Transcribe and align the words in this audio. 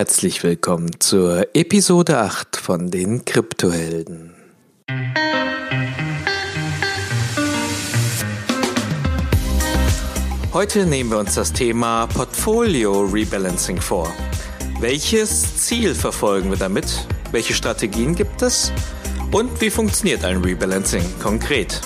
Herzlich 0.00 0.42
willkommen 0.42 0.98
zur 0.98 1.54
Episode 1.54 2.20
8 2.20 2.56
von 2.56 2.90
den 2.90 3.22
Kryptohelden. 3.26 4.34
Heute 10.54 10.86
nehmen 10.86 11.10
wir 11.10 11.18
uns 11.18 11.34
das 11.34 11.52
Thema 11.52 12.06
Portfolio 12.06 13.02
Rebalancing 13.02 13.78
vor. 13.78 14.10
Welches 14.80 15.58
Ziel 15.58 15.94
verfolgen 15.94 16.48
wir 16.48 16.56
damit? 16.56 17.06
Welche 17.30 17.52
Strategien 17.52 18.14
gibt 18.14 18.40
es? 18.40 18.72
Und 19.32 19.60
wie 19.60 19.68
funktioniert 19.68 20.24
ein 20.24 20.38
Rebalancing 20.42 21.04
konkret? 21.22 21.78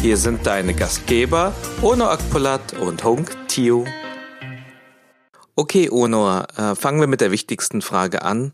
Hier 0.00 0.16
sind 0.16 0.46
deine 0.46 0.72
Gastgeber 0.72 1.52
Ono 1.82 2.06
Akpolat 2.06 2.72
und 2.72 3.04
Hung 3.04 3.26
Tiu. 3.48 3.84
Okay, 5.58 5.90
Ono, 5.90 6.42
äh, 6.56 6.76
fangen 6.76 7.00
wir 7.00 7.08
mit 7.08 7.20
der 7.20 7.32
wichtigsten 7.32 7.82
Frage 7.82 8.22
an. 8.22 8.52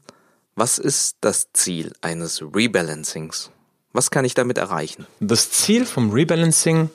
Was 0.55 0.79
ist 0.79 1.19
das 1.21 1.53
Ziel 1.53 1.93
eines 2.01 2.41
Rebalancings? 2.41 3.51
Was 3.93 4.11
kann 4.11 4.25
ich 4.25 4.33
damit 4.33 4.57
erreichen? 4.57 5.07
Das 5.21 5.51
Ziel 5.51 5.85
vom 5.85 6.13
Rebalancing 6.13 6.89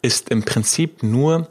ist 0.00 0.28
im 0.28 0.44
Prinzip 0.44 1.02
nur 1.02 1.48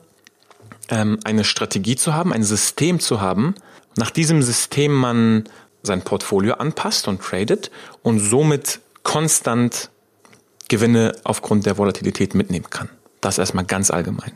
ähm, 0.88 1.20
eine 1.26 1.44
Strategie 1.44 1.98
zu 1.98 2.14
haben, 2.14 2.32
ein 2.32 2.44
System 2.44 3.02
zu 3.02 3.20
haben. 3.20 3.56
Nach 3.98 4.10
diesem 4.10 4.42
System 4.42 4.94
man 4.94 5.50
sein 5.84 6.02
Portfolio 6.02 6.54
anpasst 6.54 7.10
und 7.10 7.22
tradet 7.22 7.72
und 8.04 8.20
somit 8.20 8.80
konstant 9.04 9.90
Gewinne 10.70 11.14
aufgrund 11.26 11.66
der 11.66 11.78
Volatilität 11.78 12.36
mitnehmen 12.36 12.70
kann. 12.70 12.88
Das 13.20 13.38
erstmal 13.38 13.66
ganz 13.66 13.92
allgemein. 13.92 14.32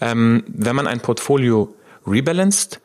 Ähm, 0.00 0.44
wenn 0.46 0.76
man 0.76 0.86
ein 0.86 1.00
Portfolio 1.00 1.74
rebalanced, 2.08 2.80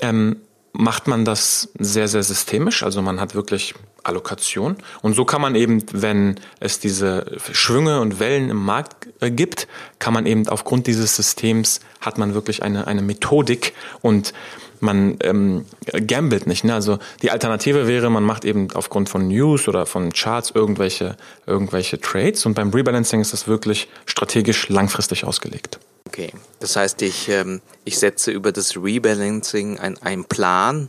ähm, 0.00 0.36
macht 0.72 1.06
man 1.06 1.24
das 1.24 1.70
sehr, 1.78 2.06
sehr 2.08 2.22
systemisch. 2.22 2.82
Also 2.82 3.00
man 3.02 3.18
hat 3.20 3.34
wirklich 3.34 3.74
Allokation. 4.02 4.76
Und 5.02 5.14
so 5.14 5.24
kann 5.24 5.40
man 5.40 5.54
eben, 5.54 5.82
wenn 5.92 6.36
es 6.60 6.78
diese 6.78 7.26
Schwünge 7.52 8.00
und 8.00 8.20
Wellen 8.20 8.50
im 8.50 8.64
Markt 8.64 9.08
äh, 9.20 9.30
gibt, 9.30 9.66
kann 9.98 10.14
man 10.14 10.26
eben 10.26 10.48
aufgrund 10.48 10.86
dieses 10.86 11.16
Systems 11.16 11.80
hat 12.00 12.18
man 12.18 12.34
wirklich 12.34 12.62
eine, 12.62 12.86
eine 12.86 13.02
Methodik 13.02 13.72
und 14.02 14.32
man 14.80 15.16
ähm, 15.22 15.64
gambelt 16.06 16.46
nicht. 16.46 16.62
Ne? 16.62 16.74
Also 16.74 16.98
die 17.22 17.30
Alternative 17.30 17.86
wäre, 17.86 18.10
man 18.10 18.22
macht 18.22 18.44
eben 18.44 18.68
aufgrund 18.74 19.08
von 19.08 19.26
News 19.28 19.68
oder 19.68 19.86
von 19.86 20.12
Charts 20.12 20.52
irgendwelche, 20.54 21.16
irgendwelche 21.46 21.98
Trades 21.98 22.44
und 22.46 22.54
beim 22.54 22.70
Rebalancing 22.70 23.20
ist 23.20 23.32
das 23.32 23.48
wirklich 23.48 23.88
strategisch 24.04 24.68
langfristig 24.68 25.24
ausgelegt. 25.24 25.78
Okay, 26.06 26.32
das 26.60 26.76
heißt, 26.76 27.02
ich, 27.02 27.28
ähm, 27.28 27.60
ich 27.84 27.98
setze 27.98 28.30
über 28.30 28.52
das 28.52 28.76
Rebalancing 28.76 29.78
einen 29.78 30.24
Plan 30.24 30.88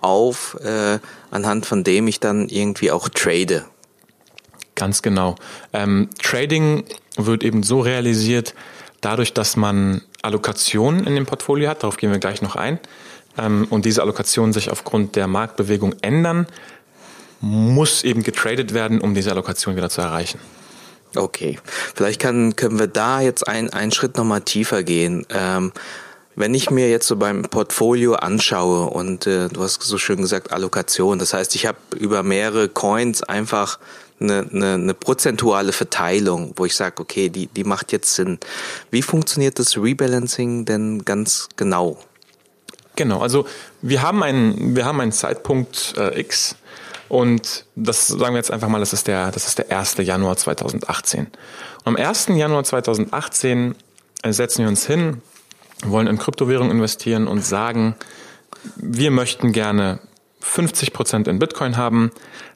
auf, 0.00 0.56
äh, 0.62 0.98
anhand 1.30 1.66
von 1.66 1.84
dem 1.84 2.06
ich 2.08 2.20
dann 2.20 2.48
irgendwie 2.48 2.90
auch 2.90 3.08
trade. 3.08 3.64
Ganz 4.74 5.02
genau. 5.02 5.34
Ähm, 5.72 6.08
Trading 6.22 6.84
wird 7.16 7.44
eben 7.44 7.62
so 7.62 7.80
realisiert, 7.80 8.54
dadurch, 9.00 9.34
dass 9.34 9.56
man 9.56 10.02
Allokationen 10.22 11.06
in 11.06 11.14
dem 11.14 11.26
Portfolio 11.26 11.68
hat, 11.68 11.82
darauf 11.82 11.96
gehen 11.96 12.10
wir 12.10 12.18
gleich 12.18 12.40
noch 12.40 12.56
ein, 12.56 12.78
ähm, 13.38 13.66
und 13.68 13.84
diese 13.84 14.02
Allokationen 14.02 14.52
sich 14.52 14.70
aufgrund 14.70 15.16
der 15.16 15.26
Marktbewegung 15.26 15.94
ändern, 16.02 16.46
muss 17.40 18.04
eben 18.04 18.22
getradet 18.22 18.72
werden, 18.72 19.00
um 19.00 19.14
diese 19.14 19.32
Allokation 19.32 19.76
wieder 19.76 19.90
zu 19.90 20.00
erreichen. 20.00 20.38
Okay, 21.14 21.58
vielleicht 21.94 22.20
kann, 22.20 22.56
können 22.56 22.78
wir 22.78 22.86
da 22.86 23.20
jetzt 23.20 23.46
ein, 23.46 23.70
einen 23.70 23.92
Schritt 23.92 24.16
nochmal 24.16 24.40
tiefer 24.40 24.82
gehen. 24.82 25.26
Ähm, 25.30 25.72
wenn 26.34 26.54
ich 26.54 26.70
mir 26.70 26.88
jetzt 26.88 27.06
so 27.06 27.16
beim 27.16 27.42
Portfolio 27.42 28.14
anschaue 28.14 28.88
und 28.88 29.26
äh, 29.26 29.48
du 29.48 29.62
hast 29.62 29.82
so 29.82 29.98
schön 29.98 30.22
gesagt 30.22 30.50
Allokation, 30.52 31.18
das 31.18 31.34
heißt, 31.34 31.54
ich 31.54 31.66
habe 31.66 31.78
über 31.98 32.22
mehrere 32.22 32.68
Coins 32.68 33.22
einfach 33.22 33.78
eine, 34.18 34.46
eine, 34.50 34.74
eine 34.74 34.94
prozentuale 34.94 35.72
Verteilung, 35.72 36.54
wo 36.56 36.64
ich 36.64 36.74
sage, 36.74 37.02
okay, 37.02 37.28
die, 37.28 37.48
die 37.48 37.64
macht 37.64 37.92
jetzt 37.92 38.14
Sinn. 38.14 38.38
Wie 38.90 39.02
funktioniert 39.02 39.58
das 39.58 39.76
Rebalancing 39.76 40.64
denn 40.64 41.04
ganz 41.04 41.48
genau? 41.56 41.98
Genau, 42.96 43.20
also 43.20 43.46
wir 43.80 44.02
haben 44.02 44.22
einen, 44.22 44.76
wir 44.76 44.84
haben 44.84 45.00
einen 45.00 45.12
Zeitpunkt 45.12 45.94
äh, 45.96 46.20
X, 46.20 46.56
und 47.12 47.66
das 47.76 48.08
sagen 48.08 48.32
wir 48.32 48.38
jetzt 48.38 48.50
einfach 48.50 48.68
mal, 48.68 48.78
das 48.78 48.94
ist 48.94 49.06
der, 49.06 49.30
das 49.32 49.46
ist 49.46 49.58
der 49.58 49.70
1. 49.70 49.98
Januar 49.98 50.34
2018. 50.38 51.26
Und 51.26 51.30
am 51.84 51.96
1. 51.96 52.28
Januar 52.28 52.64
2018 52.64 53.74
äh, 54.22 54.32
setzen 54.32 54.62
wir 54.62 54.68
uns 54.68 54.86
hin, 54.86 55.20
wollen 55.84 56.06
in 56.06 56.16
Kryptowährung 56.16 56.70
investieren 56.70 57.28
und 57.28 57.44
sagen, 57.44 57.96
wir 58.76 59.10
möchten 59.10 59.52
gerne 59.52 59.98
50 60.40 60.94
Prozent 60.94 61.28
in 61.28 61.38
Bitcoin 61.38 61.76
haben, 61.76 62.12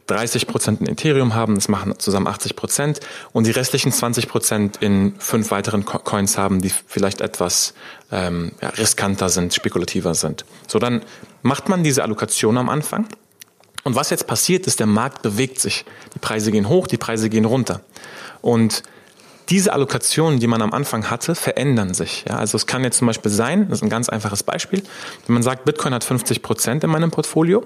30 0.06 0.46
Prozent 0.46 0.80
in 0.80 0.86
Ethereum 0.86 1.34
haben, 1.34 1.56
das 1.56 1.68
machen 1.68 1.98
zusammen 1.98 2.26
80 2.26 2.56
Prozent 2.56 3.00
und 3.34 3.46
die 3.46 3.50
restlichen 3.50 3.92
20 3.92 4.26
Prozent 4.26 4.78
in 4.80 5.16
fünf 5.18 5.50
weiteren 5.50 5.84
Coins 5.84 6.38
haben, 6.38 6.62
die 6.62 6.70
vielleicht 6.70 7.20
etwas 7.20 7.74
ähm, 8.10 8.52
ja, 8.62 8.70
riskanter 8.70 9.28
sind, 9.28 9.52
spekulativer 9.52 10.14
sind. 10.14 10.46
So, 10.66 10.78
dann 10.78 11.02
macht 11.42 11.68
man 11.68 11.84
diese 11.84 12.02
Allokation 12.02 12.56
am 12.56 12.70
Anfang 12.70 13.06
und 13.86 13.94
was 13.94 14.10
jetzt 14.10 14.26
passiert 14.26 14.66
ist, 14.66 14.80
der 14.80 14.88
Markt 14.88 15.22
bewegt 15.22 15.60
sich. 15.60 15.84
Die 16.12 16.18
Preise 16.18 16.50
gehen 16.50 16.68
hoch, 16.68 16.88
die 16.88 16.96
Preise 16.96 17.30
gehen 17.30 17.44
runter. 17.44 17.82
Und 18.42 18.82
diese 19.48 19.72
Allokationen, 19.72 20.40
die 20.40 20.48
man 20.48 20.60
am 20.60 20.72
Anfang 20.72 21.08
hatte, 21.08 21.36
verändern 21.36 21.94
sich. 21.94 22.24
Ja, 22.28 22.36
also 22.36 22.56
es 22.56 22.66
kann 22.66 22.82
jetzt 22.82 22.98
zum 22.98 23.06
Beispiel 23.06 23.30
sein, 23.30 23.68
das 23.68 23.78
ist 23.78 23.82
ein 23.84 23.88
ganz 23.88 24.08
einfaches 24.08 24.42
Beispiel, 24.42 24.82
wenn 25.26 25.34
man 25.34 25.44
sagt, 25.44 25.66
Bitcoin 25.66 25.94
hat 25.94 26.02
50 26.02 26.42
Prozent 26.42 26.82
in 26.82 26.90
meinem 26.90 27.12
Portfolio 27.12 27.64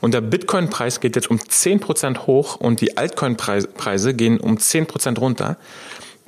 und 0.00 0.14
der 0.14 0.22
Bitcoin-Preis 0.22 1.00
geht 1.00 1.16
jetzt 1.16 1.30
um 1.30 1.38
10 1.38 1.80
Prozent 1.80 2.26
hoch 2.26 2.56
und 2.56 2.80
die 2.80 2.96
Altcoin-Preise 2.96 4.14
gehen 4.14 4.40
um 4.40 4.58
10 4.58 4.86
Prozent 4.86 5.20
runter, 5.20 5.58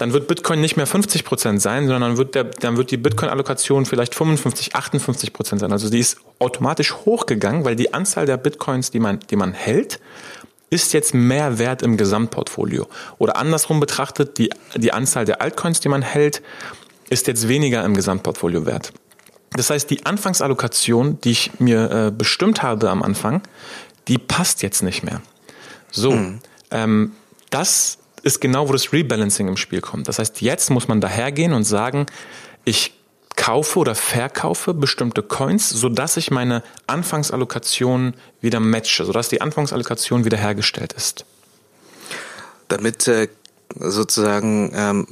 dann 0.01 0.15
wird 0.15 0.29
Bitcoin 0.29 0.63
nicht 0.63 0.79
mehr 0.79 0.87
50 0.87 1.25
Prozent 1.25 1.61
sein, 1.61 1.87
sondern 1.87 2.01
dann 2.01 2.17
wird, 2.17 2.35
der, 2.35 2.45
dann 2.45 2.79
wird 2.79 2.91
die 2.91 2.97
Bitcoin-Allokation 2.97 3.85
vielleicht 3.85 4.15
55, 4.15 4.75
58 4.75 5.35
Prozent 5.35 5.61
sein. 5.61 5.73
Also 5.73 5.91
die 5.91 5.99
ist 5.99 6.17
automatisch 6.39 6.95
hochgegangen, 7.05 7.67
weil 7.67 7.77
die 7.77 7.93
Anzahl 7.93 8.25
der 8.25 8.39
Bitcoins, 8.39 8.91
die 8.91 8.99
man, 8.99 9.21
die 9.29 9.37
man 9.37 9.53
hält, 9.53 10.01
ist 10.71 10.95
jetzt 10.95 11.13
mehr 11.13 11.59
wert 11.59 11.83
im 11.83 11.99
Gesamtportfolio. 11.99 12.87
Oder 13.19 13.37
andersrum 13.37 13.79
betrachtet, 13.79 14.39
die, 14.39 14.49
die 14.75 14.91
Anzahl 14.95 15.27
der 15.27 15.43
Altcoins, 15.43 15.81
die 15.81 15.91
man 15.91 16.01
hält, 16.01 16.41
ist 17.11 17.27
jetzt 17.27 17.47
weniger 17.47 17.85
im 17.85 17.95
Gesamtportfolio 17.95 18.65
wert. 18.65 18.95
Das 19.53 19.69
heißt, 19.69 19.91
die 19.91 20.07
Anfangsallokation, 20.07 21.21
die 21.21 21.33
ich 21.33 21.61
mir 21.61 21.91
äh, 21.91 22.11
bestimmt 22.11 22.63
habe 22.63 22.89
am 22.89 23.03
Anfang, 23.03 23.43
die 24.09 24.17
passt 24.17 24.63
jetzt 24.63 24.83
nicht 24.83 25.03
mehr. 25.03 25.21
So, 25.91 26.13
mhm. 26.13 26.39
ähm, 26.71 27.13
das 27.51 27.99
ist 28.23 28.41
genau, 28.41 28.69
wo 28.69 28.73
das 28.73 28.93
Rebalancing 28.93 29.49
im 29.49 29.57
Spiel 29.57 29.81
kommt. 29.81 30.09
Das 30.09 30.19
heißt, 30.19 30.41
jetzt 30.41 30.71
muss 30.71 30.89
man 30.89 31.01
dahergehen 31.01 31.53
und 31.53 31.65
sagen, 31.65 32.07
ich 32.65 32.93
kaufe 33.37 33.79
oder 33.79 33.95
verkaufe 33.95 34.75
bestimmte 34.75 35.23
Coins, 35.23 35.71
sodass 35.71 36.17
ich 36.17 36.31
meine 36.31 36.63
Anfangsallokation 36.87 38.15
wieder 38.41 38.61
matche, 38.61 39.05
sodass 39.05 39.29
die 39.29 39.41
Anfangsallokation 39.41 40.25
wieder 40.25 40.37
hergestellt 40.37 40.93
ist. 40.93 41.25
Damit 42.69 43.09
äh, 43.09 43.29
sozusagen 43.77 44.73
ähm, 44.75 45.07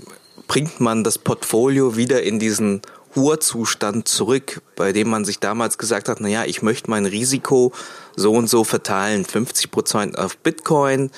bringt 0.46 0.80
man 0.80 1.04
das 1.04 1.18
Portfolio 1.18 1.96
wieder 1.96 2.22
in 2.22 2.38
diesen 2.38 2.82
Urzustand 3.14 4.08
zurück, 4.08 4.60
bei 4.76 4.92
dem 4.92 5.08
man 5.08 5.24
sich 5.24 5.38
damals 5.40 5.78
gesagt 5.78 6.08
hat, 6.08 6.20
naja, 6.20 6.44
ich 6.44 6.62
möchte 6.62 6.90
mein 6.90 7.06
Risiko 7.06 7.72
so 8.16 8.32
und 8.32 8.48
so 8.48 8.64
verteilen, 8.64 9.24
50 9.24 9.70
Prozent 9.70 10.18
auf 10.18 10.36
Bitcoin, 10.36 11.10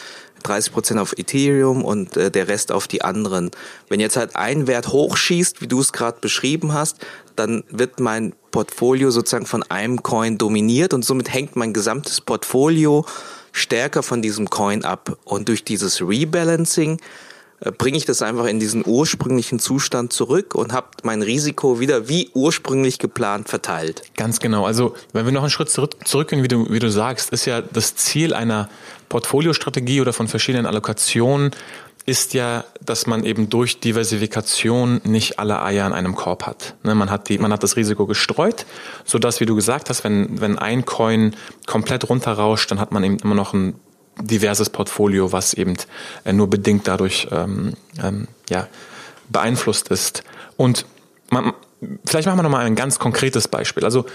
30 0.42 0.72
Prozent 0.72 1.00
auf 1.00 1.12
Ethereum 1.16 1.84
und 1.84 2.16
äh, 2.16 2.30
der 2.30 2.48
Rest 2.48 2.72
auf 2.72 2.88
die 2.88 3.02
anderen. 3.02 3.50
Wenn 3.88 4.00
jetzt 4.00 4.16
halt 4.16 4.36
ein 4.36 4.66
Wert 4.66 4.88
hochschießt, 4.88 5.60
wie 5.60 5.68
du 5.68 5.80
es 5.80 5.92
gerade 5.92 6.18
beschrieben 6.20 6.72
hast, 6.72 6.98
dann 7.36 7.64
wird 7.70 8.00
mein 8.00 8.34
Portfolio 8.50 9.10
sozusagen 9.10 9.46
von 9.46 9.62
einem 9.64 10.02
Coin 10.02 10.38
dominiert 10.38 10.92
und 10.94 11.04
somit 11.04 11.32
hängt 11.32 11.56
mein 11.56 11.72
gesamtes 11.72 12.20
Portfolio 12.20 13.04
stärker 13.52 14.02
von 14.02 14.22
diesem 14.22 14.50
Coin 14.50 14.84
ab. 14.84 15.18
Und 15.24 15.48
durch 15.48 15.64
dieses 15.64 16.00
Rebalancing 16.00 17.00
äh, 17.60 17.70
bringe 17.72 17.96
ich 17.96 18.04
das 18.04 18.22
einfach 18.22 18.46
in 18.46 18.60
diesen 18.60 18.82
ursprünglichen 18.86 19.58
Zustand 19.58 20.12
zurück 20.12 20.54
und 20.54 20.72
habe 20.72 20.88
mein 21.02 21.22
Risiko 21.22 21.80
wieder 21.80 22.08
wie 22.08 22.30
ursprünglich 22.34 22.98
geplant 22.98 23.48
verteilt. 23.48 24.02
Ganz 24.16 24.40
genau. 24.40 24.64
Also 24.64 24.94
wenn 25.12 25.24
wir 25.24 25.32
noch 25.32 25.42
einen 25.42 25.50
Schritt 25.50 25.70
zurück, 25.70 25.96
zurückgehen, 26.04 26.42
wie 26.42 26.48
du, 26.48 26.70
wie 26.70 26.78
du 26.78 26.90
sagst, 26.90 27.30
ist 27.30 27.44
ja 27.44 27.60
das 27.60 27.96
Ziel 27.96 28.34
einer 28.34 28.68
Portfoliostrategie 29.10 30.00
oder 30.00 30.14
von 30.14 30.26
verschiedenen 30.26 30.64
Allokationen 30.64 31.50
ist 32.06 32.32
ja, 32.32 32.64
dass 32.80 33.06
man 33.06 33.24
eben 33.24 33.50
durch 33.50 33.80
Diversifikation 33.80 35.02
nicht 35.04 35.38
alle 35.38 35.62
Eier 35.62 35.86
in 35.86 35.92
einem 35.92 36.14
Korb 36.14 36.46
hat. 36.46 36.76
Ne, 36.82 36.94
man 36.94 37.10
hat 37.10 37.28
die, 37.28 37.36
man 37.36 37.52
hat 37.52 37.62
das 37.62 37.76
Risiko 37.76 38.06
gestreut, 38.06 38.64
so 39.04 39.18
dass, 39.18 39.40
wie 39.40 39.46
du 39.46 39.54
gesagt 39.54 39.90
hast, 39.90 40.02
wenn, 40.02 40.40
wenn 40.40 40.58
ein 40.58 40.86
Coin 40.86 41.36
komplett 41.66 42.08
runterrauscht, 42.08 42.70
dann 42.70 42.80
hat 42.80 42.90
man 42.90 43.04
eben 43.04 43.18
immer 43.18 43.34
noch 43.34 43.52
ein 43.52 43.74
diverses 44.18 44.70
Portfolio, 44.70 45.32
was 45.32 45.52
eben 45.52 45.76
äh, 46.24 46.32
nur 46.32 46.48
bedingt 46.48 46.88
dadurch 46.88 47.28
ähm, 47.30 47.74
ähm, 48.02 48.28
ja, 48.48 48.66
beeinflusst 49.28 49.88
ist. 49.88 50.24
Und 50.56 50.86
man, 51.28 51.52
vielleicht 52.06 52.26
machen 52.26 52.38
wir 52.38 52.42
nochmal 52.42 52.64
ein 52.64 52.76
ganz 52.76 52.98
konkretes 52.98 53.46
Beispiel. 53.46 53.84
Also 53.84 54.06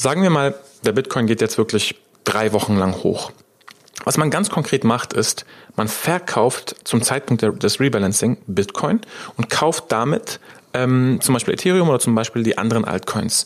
Sagen 0.00 0.22
wir 0.22 0.30
mal, 0.30 0.54
der 0.84 0.92
Bitcoin 0.92 1.26
geht 1.26 1.40
jetzt 1.40 1.58
wirklich 1.58 1.96
drei 2.22 2.52
Wochen 2.52 2.76
lang 2.76 3.02
hoch. 3.02 3.32
Was 4.08 4.16
man 4.16 4.30
ganz 4.30 4.48
konkret 4.48 4.84
macht, 4.84 5.12
ist, 5.12 5.44
man 5.76 5.86
verkauft 5.86 6.76
zum 6.84 7.02
Zeitpunkt 7.02 7.62
des 7.62 7.78
Rebalancing 7.78 8.38
Bitcoin 8.46 9.02
und 9.36 9.50
kauft 9.50 9.92
damit 9.92 10.40
ähm, 10.72 11.18
zum 11.20 11.34
Beispiel 11.34 11.52
Ethereum 11.52 11.90
oder 11.90 11.98
zum 11.98 12.14
Beispiel 12.14 12.42
die 12.42 12.56
anderen 12.56 12.86
Altcoins. 12.86 13.44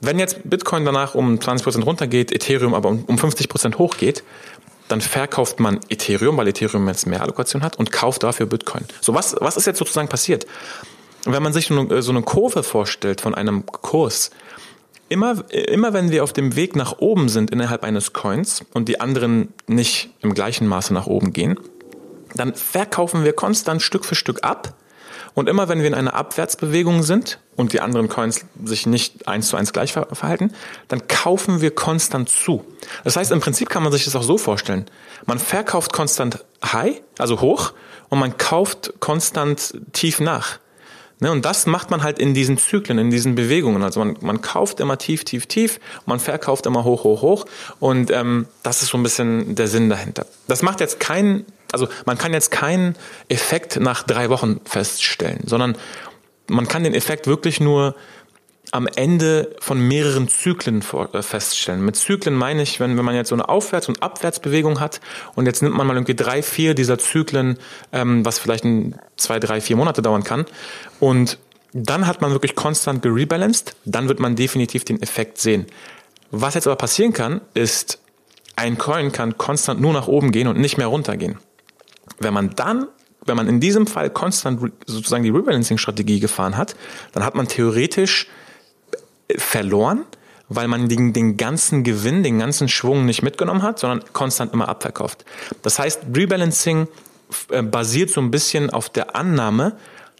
Wenn 0.00 0.20
jetzt 0.20 0.48
Bitcoin 0.48 0.84
danach 0.84 1.16
um 1.16 1.40
20% 1.40 1.82
runtergeht, 1.82 2.30
Ethereum 2.30 2.72
aber 2.72 2.90
um, 2.90 3.02
um 3.06 3.16
50% 3.16 3.78
hochgeht, 3.78 4.22
dann 4.86 5.00
verkauft 5.00 5.58
man 5.58 5.80
Ethereum, 5.88 6.36
weil 6.36 6.46
Ethereum 6.46 6.86
jetzt 6.86 7.08
mehr 7.08 7.22
Allokation 7.22 7.64
hat 7.64 7.76
und 7.76 7.90
kauft 7.90 8.22
dafür 8.22 8.46
Bitcoin. 8.46 8.84
So, 9.00 9.12
was, 9.12 9.34
was 9.40 9.56
ist 9.56 9.66
jetzt 9.66 9.78
sozusagen 9.80 10.06
passiert? 10.06 10.46
Wenn 11.24 11.42
man 11.42 11.52
sich 11.52 11.66
so 11.66 12.12
eine 12.12 12.22
Kurve 12.22 12.62
vorstellt 12.62 13.20
von 13.20 13.34
einem 13.34 13.66
Kurs, 13.66 14.30
immer, 15.08 15.44
immer 15.52 15.92
wenn 15.92 16.10
wir 16.10 16.22
auf 16.24 16.32
dem 16.32 16.56
Weg 16.56 16.76
nach 16.76 16.98
oben 16.98 17.28
sind 17.28 17.50
innerhalb 17.50 17.84
eines 17.84 18.12
Coins 18.12 18.64
und 18.72 18.88
die 18.88 19.00
anderen 19.00 19.52
nicht 19.66 20.10
im 20.20 20.34
gleichen 20.34 20.66
Maße 20.66 20.92
nach 20.92 21.06
oben 21.06 21.32
gehen, 21.32 21.58
dann 22.34 22.54
verkaufen 22.54 23.24
wir 23.24 23.32
konstant 23.32 23.82
Stück 23.82 24.04
für 24.04 24.14
Stück 24.14 24.44
ab 24.44 24.74
und 25.36 25.50
immer 25.50 25.68
wenn 25.68 25.80
wir 25.80 25.86
in 25.86 25.94
einer 25.94 26.14
Abwärtsbewegung 26.14 27.02
sind 27.02 27.38
und 27.56 27.74
die 27.74 27.82
anderen 27.82 28.08
Coins 28.08 28.46
sich 28.64 28.86
nicht 28.86 29.28
eins 29.28 29.48
zu 29.48 29.58
eins 29.58 29.74
gleich 29.74 29.92
verhalten, 29.92 30.50
dann 30.88 31.08
kaufen 31.08 31.60
wir 31.60 31.74
konstant 31.74 32.30
zu. 32.30 32.64
Das 33.04 33.16
heißt, 33.16 33.32
im 33.32 33.40
Prinzip 33.40 33.68
kann 33.68 33.82
man 33.82 33.92
sich 33.92 34.04
das 34.04 34.16
auch 34.16 34.22
so 34.22 34.38
vorstellen. 34.38 34.86
Man 35.26 35.38
verkauft 35.38 35.92
konstant 35.92 36.42
high, 36.64 37.02
also 37.18 37.42
hoch, 37.42 37.74
und 38.08 38.18
man 38.18 38.38
kauft 38.38 38.94
konstant 39.00 39.74
tief 39.92 40.20
nach. 40.20 40.58
Ne, 41.18 41.32
und 41.32 41.46
das 41.46 41.64
macht 41.64 41.90
man 41.90 42.02
halt 42.02 42.18
in 42.18 42.34
diesen 42.34 42.58
Zyklen, 42.58 42.98
in 42.98 43.10
diesen 43.10 43.34
Bewegungen. 43.36 43.82
Also 43.82 44.00
man, 44.00 44.16
man 44.20 44.42
kauft 44.42 44.80
immer 44.80 44.98
tief, 44.98 45.24
tief, 45.24 45.46
tief, 45.46 45.80
man 46.04 46.20
verkauft 46.20 46.66
immer 46.66 46.84
hoch, 46.84 47.04
hoch, 47.04 47.22
hoch. 47.22 47.46
Und 47.80 48.10
ähm, 48.10 48.46
das 48.62 48.82
ist 48.82 48.90
so 48.90 48.98
ein 48.98 49.02
bisschen 49.02 49.54
der 49.54 49.66
Sinn 49.66 49.88
dahinter. 49.88 50.26
Das 50.46 50.62
macht 50.62 50.80
jetzt 50.80 51.00
keinen 51.00 51.46
also 51.72 51.88
man 52.04 52.18
kann 52.18 52.32
jetzt 52.32 52.50
keinen 52.50 52.96
Effekt 53.28 53.78
nach 53.80 54.02
drei 54.02 54.30
Wochen 54.30 54.60
feststellen, 54.64 55.40
sondern 55.46 55.76
man 56.48 56.68
kann 56.68 56.84
den 56.84 56.94
Effekt 56.94 57.26
wirklich 57.26 57.60
nur 57.60 57.94
am 58.72 58.86
Ende 58.86 59.54
von 59.60 59.80
mehreren 59.80 60.28
Zyklen 60.28 60.82
äh, 61.12 61.22
feststellen. 61.22 61.84
Mit 61.84 61.96
Zyklen 61.96 62.34
meine 62.34 62.62
ich, 62.62 62.80
wenn, 62.80 62.96
wenn 62.96 63.04
man 63.04 63.14
jetzt 63.14 63.28
so 63.28 63.34
eine 63.34 63.48
Aufwärts- 63.48 63.88
und 63.88 64.02
Abwärtsbewegung 64.02 64.80
hat 64.80 65.00
und 65.34 65.46
jetzt 65.46 65.62
nimmt 65.62 65.76
man 65.76 65.86
mal 65.86 65.94
irgendwie 65.94 66.16
drei, 66.16 66.42
vier 66.42 66.74
dieser 66.74 66.98
Zyklen, 66.98 67.58
ähm, 67.92 68.24
was 68.24 68.38
vielleicht 68.38 68.64
ein, 68.64 68.98
zwei, 69.16 69.38
drei, 69.38 69.60
vier 69.60 69.76
Monate 69.76 70.02
dauern 70.02 70.24
kann 70.24 70.46
und 71.00 71.38
dann 71.72 72.06
hat 72.06 72.22
man 72.22 72.32
wirklich 72.32 72.54
konstant 72.54 73.02
gerebalanced, 73.02 73.76
dann 73.84 74.08
wird 74.08 74.18
man 74.18 74.34
definitiv 74.34 74.84
den 74.84 75.02
Effekt 75.02 75.38
sehen. 75.38 75.66
Was 76.30 76.54
jetzt 76.54 76.66
aber 76.66 76.76
passieren 76.76 77.12
kann, 77.12 77.42
ist, 77.54 78.00
ein 78.56 78.78
Coin 78.78 79.12
kann 79.12 79.36
konstant 79.36 79.80
nur 79.80 79.92
nach 79.92 80.08
oben 80.08 80.32
gehen 80.32 80.48
und 80.48 80.58
nicht 80.58 80.78
mehr 80.78 80.86
runtergehen. 80.86 81.38
Wenn 82.18 82.32
man 82.32 82.50
dann, 82.56 82.86
wenn 83.26 83.36
man 83.36 83.48
in 83.48 83.60
diesem 83.60 83.86
Fall 83.86 84.08
konstant 84.08 84.72
sozusagen 84.86 85.22
die 85.22 85.30
Rebalancing-Strategie 85.30 86.20
gefahren 86.20 86.56
hat, 86.56 86.74
dann 87.12 87.24
hat 87.24 87.34
man 87.34 87.48
theoretisch 87.48 88.26
verloren, 89.36 90.04
weil 90.48 90.68
man 90.68 90.88
den, 90.88 91.12
den 91.12 91.36
ganzen 91.36 91.82
Gewinn, 91.82 92.22
den 92.22 92.38
ganzen 92.38 92.68
Schwung 92.68 93.04
nicht 93.04 93.22
mitgenommen 93.22 93.62
hat, 93.62 93.78
sondern 93.78 94.02
konstant 94.12 94.52
immer 94.52 94.68
abverkauft. 94.68 95.24
Das 95.62 95.78
heißt, 95.78 96.02
Rebalancing 96.14 96.88
äh, 97.50 97.62
basiert 97.62 98.10
so 98.10 98.20
ein 98.20 98.30
bisschen 98.30 98.70
auf 98.70 98.88
der 98.88 99.16
Annahme, 99.16 99.76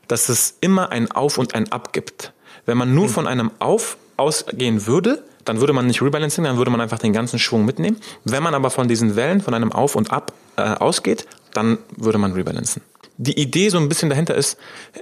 dass 0.09 0.29
es 0.29 0.57
immer 0.61 0.91
ein 0.91 1.11
Auf 1.11 1.39
und 1.39 1.55
ein 1.55 1.71
Ab 1.73 1.93
gibt. 1.93 2.33
Wenn 2.65 2.77
man 2.77 2.95
nur 2.95 3.07
mhm. 3.07 3.11
von 3.11 3.27
einem 3.27 3.51
Auf 3.59 3.97
ausgehen 4.17 4.87
würde, 4.87 5.23
dann 5.45 5.61
würde 5.61 5.73
man 5.73 5.87
nicht 5.87 6.03
rebalancing, 6.03 6.45
dann 6.45 6.57
würde 6.57 6.71
man 6.71 6.81
einfach 6.81 6.99
den 6.99 7.13
ganzen 7.13 7.39
Schwung 7.39 7.65
mitnehmen. 7.65 7.99
Wenn 8.25 8.43
man 8.43 8.55
aber 8.55 8.71
von 8.71 8.89
diesen 8.89 9.15
Wellen, 9.15 9.41
von 9.41 9.55
einem 9.55 9.73
Auf 9.73 9.95
und 9.95 10.11
Ab 10.11 10.33
äh, 10.57 10.63
ausgeht, 10.63 11.27
dann 11.55 11.79
würde 11.97 12.19
man 12.19 12.33
rebalancen. 12.33 12.83
Die 13.19 13.39
Idee 13.41 13.69
so 13.69 13.79
ein 13.79 13.89
bisschen 13.89 14.11
dahinter 14.11 14.35
ist, 14.35 14.59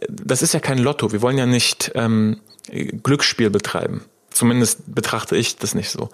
das 0.09 0.43
ist 0.43 0.55
ja 0.55 0.61
kein 0.61 0.79
Lotto. 0.79 1.13
Wir 1.13 1.23
wollen 1.23 1.39
ja 1.39 1.47
nicht 1.47 1.91
ähm, 1.95 2.41
Glücksspiel 2.71 3.51
betreiben. 3.51 4.05
Zumindest 4.31 4.93
betrachte 4.93 5.37
ich 5.37 5.57
das 5.59 5.77
nicht 5.77 5.91
so. 5.91 6.09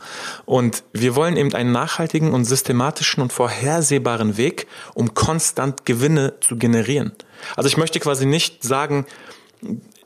Und 0.44 0.82
wir 0.92 1.16
wollen 1.16 1.38
eben 1.38 1.54
einen 1.54 1.72
nachhaltigen 1.72 2.34
und 2.34 2.44
systematischen 2.44 3.22
und 3.22 3.32
vorhersehbaren 3.32 4.36
Weg, 4.36 4.66
um 4.94 5.14
konstant 5.14 5.86
Gewinne 5.86 6.34
zu 6.40 6.56
generieren. 6.56 7.12
Also 7.56 7.68
ich 7.68 7.78
möchte 7.78 7.98
quasi 7.98 8.26
nicht 8.26 8.62
sagen, 8.62 9.06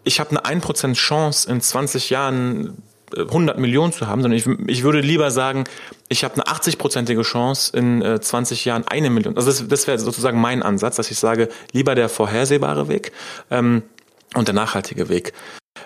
ich 0.04 0.20
habe 0.20 0.30
eine 0.30 0.60
1% 0.62 0.94
Chance 0.94 1.50
in 1.50 1.60
20 1.60 2.10
Jahren 2.10 2.82
100 3.16 3.58
Millionen 3.58 3.92
zu 3.92 4.06
haben, 4.06 4.22
sondern 4.22 4.38
ich, 4.38 4.46
ich 4.68 4.82
würde 4.84 5.00
lieber 5.00 5.30
sagen, 5.30 5.64
ich 6.08 6.24
habe 6.24 6.34
eine 6.34 6.44
80-prozentige 6.44 7.22
Chance 7.22 7.76
in 7.76 8.02
äh, 8.02 8.20
20 8.20 8.64
Jahren 8.64 8.86
eine 8.86 9.10
Million. 9.10 9.36
Also 9.36 9.50
das, 9.50 9.66
das 9.66 9.86
wäre 9.86 9.98
sozusagen 9.98 10.40
mein 10.40 10.62
Ansatz, 10.62 10.96
dass 10.96 11.10
ich 11.10 11.18
sage, 11.18 11.48
lieber 11.72 11.94
der 11.94 12.08
vorhersehbare 12.08 12.88
Weg 12.88 13.12
ähm, 13.50 13.82
und 14.34 14.48
der 14.48 14.54
nachhaltige 14.54 15.08
Weg. 15.08 15.32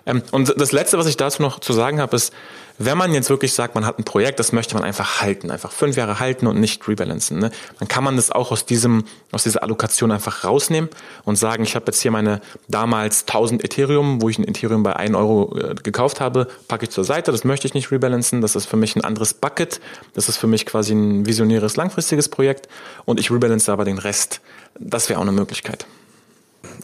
Ähm, 0.09 0.23
und 0.33 0.53
das 0.57 0.73
Letzte, 0.73 0.99
was 0.99 1.07
ich 1.07 1.17
dazu 1.17 1.43
noch 1.43 1.61
zu 1.61 1.73
sagen 1.73 2.01
habe, 2.01 2.17
ist, 2.17 2.33
wenn 2.81 2.97
man 2.97 3.13
jetzt 3.13 3.29
wirklich 3.29 3.53
sagt, 3.53 3.75
man 3.75 3.85
hat 3.85 3.99
ein 3.99 4.05
Projekt, 4.05 4.39
das 4.39 4.53
möchte 4.53 4.75
man 4.75 4.85
einfach 4.85 5.21
halten, 5.21 5.51
einfach 5.51 5.73
fünf 5.73 5.97
Jahre 5.97 6.21
halten 6.21 6.47
und 6.47 6.61
nicht 6.61 6.87
rebalancen, 6.87 7.41
ne? 7.41 7.51
dann 7.81 7.89
kann 7.89 8.05
man 8.05 8.15
das 8.15 8.31
auch 8.31 8.53
aus 8.53 8.67
diesem, 8.67 9.05
aus 9.33 9.43
dieser 9.43 9.65
Allokation 9.65 10.13
einfach 10.13 10.45
rausnehmen 10.45 10.89
und 11.25 11.37
sagen, 11.37 11.65
ich 11.65 11.75
habe 11.75 11.87
jetzt 11.87 12.01
hier 12.01 12.13
meine 12.13 12.41
damals 12.69 13.23
1000 13.23 13.65
Ethereum, 13.65 14.23
wo 14.23 14.29
ich 14.29 14.39
ein 14.39 14.47
Ethereum 14.47 14.85
bei 14.85 14.95
1 14.95 15.17
Euro 15.17 15.57
äh, 15.59 15.75
gekauft 15.75 16.21
habe, 16.21 16.47
packe 16.69 16.85
ich 16.85 16.91
zur 16.91 17.03
Seite, 17.05 17.33
das 17.33 17.43
möchte 17.43 17.67
ich 17.67 17.75
nicht 17.75 17.91
rebalancen, 17.91 18.41
das 18.41 18.55
ist 18.55 18.67
für 18.67 18.77
mich 18.77 18.95
ein 18.95 19.03
anderes 19.03 19.35
Bucket, 19.35 19.81
das 20.15 20.29
ist 20.29 20.37
für 20.37 20.47
mich 20.47 20.65
quasi 20.65 20.95
ein 20.95 21.27
visionäres, 21.27 21.75
langfristiges 21.75 22.29
Projekt 22.29 22.69
und 23.05 23.19
ich 23.19 23.33
rebalance 23.33 23.71
aber 23.73 23.85
den 23.85 23.99
Rest. 23.99 24.41
Das 24.79 25.09
wäre 25.09 25.19
auch 25.19 25.23
eine 25.23 25.33
Möglichkeit. 25.33 25.85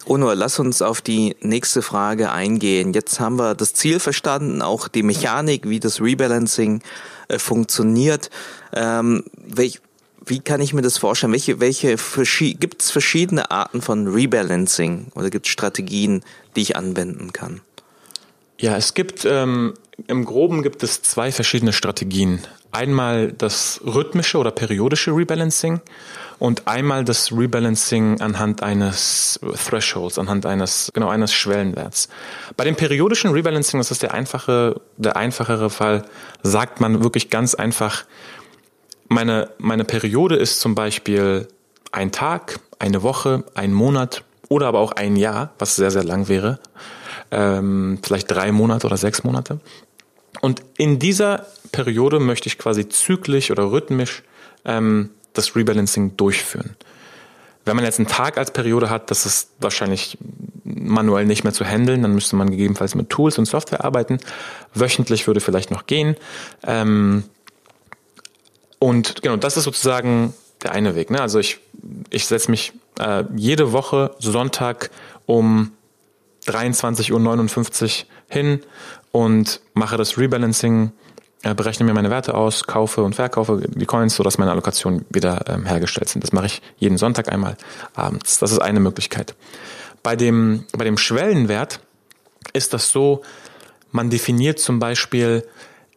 Onur, 0.06 0.34
lass 0.34 0.58
uns 0.58 0.82
auf 0.82 1.00
die 1.00 1.36
nächste 1.40 1.82
Frage 1.82 2.32
eingehen. 2.32 2.92
Jetzt 2.92 3.20
haben 3.20 3.38
wir 3.38 3.54
das 3.54 3.74
Ziel 3.74 4.00
verstanden, 4.00 4.62
auch 4.62 4.88
die 4.88 5.02
Mechanik, 5.02 5.68
wie 5.68 5.80
das 5.80 6.00
Rebalancing 6.00 6.82
äh, 7.28 7.38
funktioniert. 7.38 8.30
Ähm, 8.72 9.24
welch, 9.36 9.80
wie 10.24 10.40
kann 10.40 10.60
ich 10.60 10.74
mir 10.74 10.82
das 10.82 10.98
vorstellen? 10.98 11.32
Welche, 11.32 11.60
welche 11.60 11.96
gibt 12.54 12.82
es 12.82 12.90
verschiedene 12.90 13.50
Arten 13.50 13.82
von 13.82 14.08
Rebalancing 14.08 15.08
oder 15.14 15.30
gibt 15.30 15.46
es 15.46 15.52
Strategien, 15.52 16.22
die 16.56 16.62
ich 16.62 16.76
anwenden 16.76 17.32
kann? 17.32 17.60
Ja, 18.58 18.76
es 18.76 18.94
gibt 18.94 19.24
ähm, 19.24 19.74
im 20.06 20.24
Groben 20.24 20.62
gibt 20.62 20.82
es 20.82 21.02
zwei 21.02 21.32
verschiedene 21.32 21.72
Strategien. 21.72 22.40
Einmal 22.74 23.32
das 23.32 23.80
rhythmische 23.86 24.36
oder 24.36 24.50
periodische 24.50 25.12
Rebalancing 25.12 25.80
und 26.40 26.66
einmal 26.66 27.04
das 27.04 27.30
Rebalancing 27.30 28.20
anhand 28.20 28.64
eines 28.64 29.38
Thresholds, 29.64 30.18
anhand 30.18 30.44
eines, 30.44 30.90
genau, 30.92 31.08
eines 31.08 31.32
Schwellenwerts. 31.32 32.08
Bei 32.56 32.64
dem 32.64 32.74
periodischen 32.74 33.30
Rebalancing, 33.30 33.78
das 33.78 33.92
ist 33.92 34.02
der 34.02 34.12
einfache, 34.12 34.80
der 34.96 35.16
einfachere 35.16 35.70
Fall, 35.70 36.04
sagt 36.42 36.80
man 36.80 37.04
wirklich 37.04 37.30
ganz 37.30 37.54
einfach, 37.54 38.04
meine, 39.06 39.50
meine 39.58 39.84
Periode 39.84 40.34
ist 40.34 40.60
zum 40.60 40.74
Beispiel 40.74 41.46
ein 41.92 42.10
Tag, 42.10 42.58
eine 42.80 43.04
Woche, 43.04 43.44
ein 43.54 43.72
Monat 43.72 44.24
oder 44.48 44.66
aber 44.66 44.80
auch 44.80 44.92
ein 44.92 45.14
Jahr, 45.14 45.52
was 45.60 45.76
sehr, 45.76 45.92
sehr 45.92 46.02
lang 46.02 46.28
wäre. 46.28 46.58
Ähm, 47.30 48.00
vielleicht 48.02 48.30
drei 48.30 48.50
Monate 48.50 48.86
oder 48.86 48.96
sechs 48.96 49.22
Monate. 49.22 49.60
Und 50.40 50.62
in 50.76 50.98
dieser 50.98 51.46
Periode 51.74 52.20
möchte 52.20 52.46
ich 52.46 52.56
quasi 52.56 52.88
zyklisch 52.88 53.50
oder 53.50 53.72
rhythmisch 53.72 54.22
ähm, 54.64 55.10
das 55.32 55.56
Rebalancing 55.56 56.16
durchführen. 56.16 56.76
Wenn 57.64 57.74
man 57.74 57.84
jetzt 57.84 57.98
einen 57.98 58.06
Tag 58.06 58.38
als 58.38 58.52
Periode 58.52 58.90
hat, 58.90 59.10
das 59.10 59.26
ist 59.26 59.50
wahrscheinlich 59.58 60.16
manuell 60.62 61.24
nicht 61.24 61.42
mehr 61.42 61.52
zu 61.52 61.64
handeln, 61.64 62.02
dann 62.02 62.14
müsste 62.14 62.36
man 62.36 62.50
gegebenenfalls 62.50 62.94
mit 62.94 63.10
Tools 63.10 63.38
und 63.38 63.46
Software 63.46 63.84
arbeiten. 63.84 64.18
Wöchentlich 64.72 65.26
würde 65.26 65.40
vielleicht 65.40 65.72
noch 65.72 65.86
gehen. 65.86 66.14
Ähm, 66.64 67.24
und 68.78 69.22
genau, 69.22 69.36
das 69.36 69.56
ist 69.56 69.64
sozusagen 69.64 70.32
der 70.62 70.72
eine 70.72 70.94
Weg. 70.94 71.10
Ne? 71.10 71.20
Also 71.20 71.40
ich, 71.40 71.58
ich 72.10 72.26
setze 72.26 72.50
mich 72.50 72.72
äh, 73.00 73.24
jede 73.34 73.72
Woche 73.72 74.14
Sonntag 74.20 74.90
um 75.26 75.72
23.59 76.46 77.12
Uhr 77.12 78.06
hin 78.28 78.60
und 79.10 79.60
mache 79.72 79.96
das 79.96 80.18
Rebalancing 80.18 80.92
berechne 81.52 81.84
mir 81.84 81.92
meine 81.92 82.10
Werte 82.10 82.34
aus, 82.34 82.64
kaufe 82.64 83.02
und 83.02 83.14
verkaufe 83.14 83.62
die 83.68 83.86
Coins, 83.86 84.16
sodass 84.16 84.38
meine 84.38 84.50
Allokationen 84.50 85.04
wieder 85.10 85.44
ähm, 85.48 85.66
hergestellt 85.66 86.08
sind. 86.08 86.24
Das 86.24 86.32
mache 86.32 86.46
ich 86.46 86.62
jeden 86.78 86.96
Sonntag 86.96 87.30
einmal 87.30 87.56
abends. 87.94 88.38
Das 88.38 88.50
ist 88.50 88.60
eine 88.60 88.80
Möglichkeit. 88.80 89.34
Bei 90.02 90.16
dem, 90.16 90.64
bei 90.72 90.84
dem 90.84 90.96
Schwellenwert 90.96 91.80
ist 92.52 92.72
das 92.72 92.90
so, 92.90 93.22
man 93.90 94.10
definiert 94.10 94.58
zum 94.58 94.78
Beispiel 94.78 95.46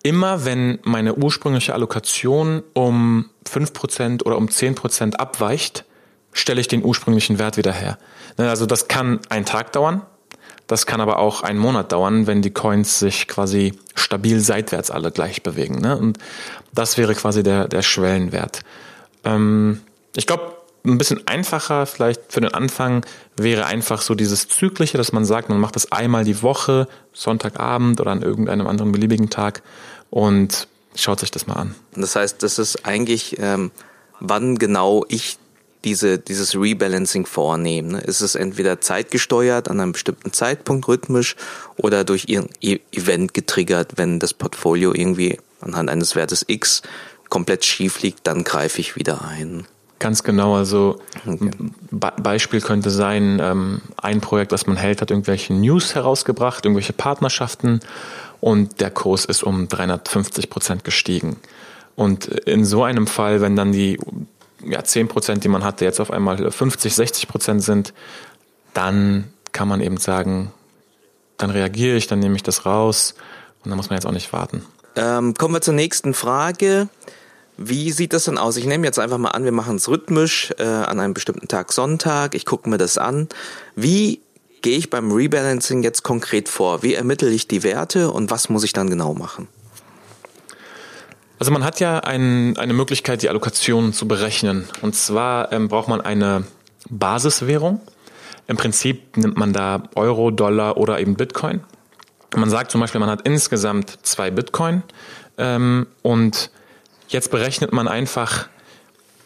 immer, 0.04 0.46
wenn 0.46 0.80
meine 0.84 1.16
ursprüngliche 1.16 1.74
Allokation 1.74 2.64
um 2.74 3.30
5% 3.50 4.24
oder 4.24 4.38
um 4.38 4.48
10% 4.48 5.16
abweicht, 5.16 5.86
stelle 6.32 6.62
ich 6.62 6.68
den 6.68 6.84
ursprünglichen 6.84 7.40
Wert 7.40 7.58
wieder 7.58 7.72
her. 7.72 7.98
Ne, 8.38 8.50
also 8.50 8.66
das 8.66 8.88
kann 8.88 9.20
ein 9.30 9.46
Tag 9.46 9.72
dauern, 9.72 10.04
Das 10.68 10.86
kann 10.86 11.02
aber 11.02 11.20
auch 11.20 11.42
einen 11.42 11.60
Monat 11.60 11.92
dauern, 11.94 12.28
wenn 12.28 12.42
die 12.42 12.52
Coins 12.52 13.00
sich 13.00 13.28
quasi 13.28 13.74
stabil 13.96 14.40
seitwärts 14.40 14.92
alle 14.92 15.12
gleich 15.12 15.42
bewegen. 15.42 15.80
Ne? 15.80 15.98
Und 15.98 16.20
das 16.74 16.98
wäre 16.98 17.16
quasi 17.16 17.42
der, 17.42 17.68
der 17.68 17.82
Schwellenwert. 17.82 18.62
Ähm, 19.24 19.82
ich 20.16 20.28
glaube, 20.28 20.58
ein 20.86 20.98
bisschen 20.98 21.26
einfacher 21.28 21.86
vielleicht 21.86 22.22
für 22.30 22.42
den 22.42 22.54
Anfang 22.54 23.06
wäre 23.36 23.66
einfach 23.66 24.02
so 24.02 24.16
dieses 24.16 24.48
Zyklische, 24.48 24.98
dass 24.98 25.12
man 25.12 25.26
sagt, 25.26 25.50
man 25.50 25.60
macht 25.60 25.76
das 25.76 25.92
einmal 25.92 26.24
die 26.24 26.42
Woche, 26.42 26.88
Sonntagabend 27.14 28.00
oder 28.00 28.12
an 28.12 28.22
irgendeinem 28.22 28.68
anderen 28.68 28.92
beliebigen 28.92 29.30
Tag 29.30 29.64
und 30.10 30.68
schaut 30.96 31.20
sich 31.20 31.32
das 31.32 31.48
mal 31.48 31.56
an. 31.56 31.76
Das 31.96 32.16
heißt, 32.16 32.42
das 32.42 32.60
ist 32.60 32.86
eigentlich, 32.86 33.38
ähm, 33.40 33.72
wann 34.20 34.58
genau 34.58 35.06
ich 35.10 35.38
diese, 35.88 36.20
dieses 36.20 36.54
Rebalancing 36.54 37.26
vornehmen. 37.26 37.94
Ne? 37.94 38.02
Ist 38.02 38.20
es 38.20 38.36
entweder 38.36 38.82
zeitgesteuert 38.82 39.70
an 39.70 39.80
einem 39.80 39.94
bestimmten 39.94 40.34
Zeitpunkt 40.34 40.86
rhythmisch 40.90 41.38
oder 41.78 42.04
durch 42.04 42.26
irgendein 42.28 42.58
e-, 42.62 42.80
Event 42.92 43.34
getriggert, 43.34 43.94
wenn 43.96 44.20
das 44.20 44.34
Portfolio 44.34 44.94
irgendwie 44.94 45.40
anhand 45.62 45.90
eines 45.90 46.14
Wertes 46.16 46.44
X 46.46 46.82
komplett 47.30 47.64
schief 47.64 48.02
liegt, 48.02 48.28
dann 48.28 48.44
greife 48.44 48.82
ich 48.82 48.98
wieder 48.98 49.22
ein. 49.26 49.66
Ganz 50.00 50.24
genau, 50.24 50.56
also 50.56 51.00
okay. 51.26 51.52
Beispiel 52.22 52.60
könnte 52.60 52.92
sein, 52.92 53.40
ähm, 53.42 53.82
ein 53.96 54.20
Projekt, 54.20 54.52
das 54.52 54.68
man 54.68 54.76
hält, 54.76 55.02
hat 55.02 55.10
irgendwelche 55.10 55.54
News 55.54 55.96
herausgebracht, 55.96 56.66
irgendwelche 56.66 56.94
Partnerschaften 56.94 57.80
und 58.42 58.82
der 58.82 58.92
Kurs 58.92 59.24
ist 59.24 59.42
um 59.42 59.70
350 59.70 60.50
Prozent 60.50 60.84
gestiegen. 60.84 61.38
Und 61.96 62.28
in 62.28 62.66
so 62.66 62.84
einem 62.84 63.08
Fall, 63.08 63.40
wenn 63.42 63.56
dann 63.56 63.72
die 63.72 63.98
ja, 64.64 64.84
10 64.84 65.08
Prozent, 65.08 65.44
die 65.44 65.50
man 65.50 65.64
hatte, 65.64 65.86
jetzt 65.86 66.00
auf 66.00 66.12
einmal 66.12 66.52
50, 66.52 66.96
60 66.96 67.28
Prozent 67.28 67.64
sind, 67.64 67.94
dann 68.74 69.26
kann 69.52 69.68
man 69.68 69.82
eben 69.82 69.98
sagen, 69.98 70.52
dann 71.38 71.50
reagiere 71.50 71.98
ich, 71.98 72.08
dann 72.08 72.20
nehme 72.20 72.36
ich 72.36 72.44
das 72.44 72.66
raus 72.66 73.16
und 73.64 73.70
dann 73.70 73.78
muss 73.78 73.90
man 73.90 73.98
jetzt 73.98 74.06
auch 74.06 74.12
nicht 74.12 74.34
warten. 74.34 74.66
Ähm, 74.96 75.36
kommen 75.36 75.54
wir 75.54 75.62
zur 75.62 75.74
nächsten 75.74 76.14
Frage. 76.14 76.90
Wie 77.58 77.92
sieht 77.92 78.14
das 78.14 78.26
denn 78.26 78.38
aus? 78.38 78.58
Ich 78.58 78.66
nehme 78.66 78.86
jetzt 78.86 79.00
einfach 79.00 79.18
mal 79.18 79.30
an, 79.30 79.44
wir 79.44 79.52
machen 79.52 79.78
es 79.78 79.88
rhythmisch 79.88 80.54
äh, 80.60 80.64
an 80.64 81.00
einem 81.00 81.14
bestimmten 81.14 81.48
Tag 81.48 81.74
Sonntag. 81.74 82.36
Ich 82.36 82.46
gucke 82.46 82.70
mir 82.70 82.78
das 82.78 82.98
an. 82.98 83.28
Wie 83.76 84.22
gehe 84.62 84.78
ich 84.78 84.90
beim 84.90 85.12
Rebalancing 85.12 85.82
jetzt 85.84 86.04
konkret 86.04 86.50
vor? 86.50 86.84
Wie 86.84 86.94
ermittle 86.94 87.30
ich 87.30 87.48
die 87.48 87.64
Werte 87.64 88.12
und 88.12 88.30
was 88.32 88.50
muss 88.50 88.64
ich 88.64 88.74
dann 88.74 88.90
genau 88.90 89.14
machen? 89.14 89.48
Also 91.40 91.52
man 91.52 91.64
hat 91.64 91.80
ja 91.80 92.00
ein, 92.00 92.58
eine 92.58 92.74
Möglichkeit, 92.74 93.22
die 93.22 93.30
Allokation 93.30 93.94
zu 93.94 94.08
berechnen. 94.08 94.68
Und 94.82 94.96
zwar 94.96 95.52
ähm, 95.52 95.68
braucht 95.68 95.88
man 95.88 96.02
eine 96.02 96.46
Basiswährung. 96.90 97.82
Im 98.48 98.58
Prinzip 98.58 99.18
nimmt 99.18 99.38
man 99.38 99.54
da 99.54 99.84
Euro, 99.96 100.32
Dollar 100.32 100.78
oder 100.78 101.00
eben 101.00 101.16
Bitcoin. 101.16 101.62
Man 102.36 102.50
sagt 102.50 102.72
zum 102.72 102.82
Beispiel, 102.82 103.00
man 103.00 103.10
hat 103.10 103.22
insgesamt 103.24 104.00
zwei 104.04 104.32
Bitcoin 104.32 104.84
ähm, 105.38 105.88
und 106.02 106.50
jetzt 107.08 107.32
berechnet 107.32 107.72
man 107.72 107.88
einfach, 107.88 108.48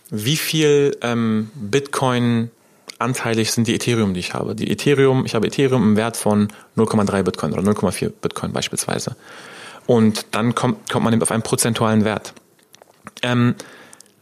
wie 0.09 0.37
viel 0.37 0.97
ähm, 1.01 1.49
Bitcoin 1.55 2.51
anteilig 2.99 3.51
sind 3.51 3.67
die 3.67 3.75
Ethereum, 3.75 4.13
die 4.13 4.19
ich 4.19 4.33
habe. 4.33 4.53
Die 4.53 4.69
Ethereum, 4.69 5.25
ich 5.25 5.33
habe 5.33 5.47
Ethereum 5.47 5.83
im 5.83 5.97
Wert 5.97 6.17
von 6.17 6.49
0,3 6.77 7.23
Bitcoin 7.23 7.53
oder 7.53 7.63
0,4 7.63 8.09
Bitcoin 8.09 8.53
beispielsweise. 8.53 9.15
Und 9.87 10.27
dann 10.31 10.55
kommt, 10.55 10.89
kommt 10.89 11.03
man 11.03 11.13
eben 11.13 11.21
auf 11.21 11.31
einen 11.31 11.43
prozentualen 11.43 12.05
Wert. 12.05 12.33
Ähm, 13.21 13.55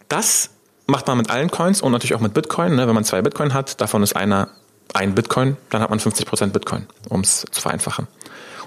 das 0.07 0.49
macht 0.87 1.07
man 1.07 1.17
mit 1.17 1.29
allen 1.29 1.51
Coins 1.51 1.81
und 1.81 1.91
natürlich 1.91 2.15
auch 2.15 2.19
mit 2.19 2.33
Bitcoin. 2.33 2.75
Ne? 2.75 2.87
Wenn 2.87 2.95
man 2.95 3.03
zwei 3.03 3.21
Bitcoin 3.21 3.53
hat, 3.53 3.79
davon 3.79 4.03
ist 4.03 4.15
einer 4.15 4.49
ein 4.93 5.13
Bitcoin, 5.13 5.57
dann 5.69 5.81
hat 5.81 5.89
man 5.89 5.99
50% 5.99 6.47
Bitcoin, 6.47 6.87
um 7.09 7.21
es 7.21 7.45
zu 7.51 7.61
vereinfachen. 7.61 8.07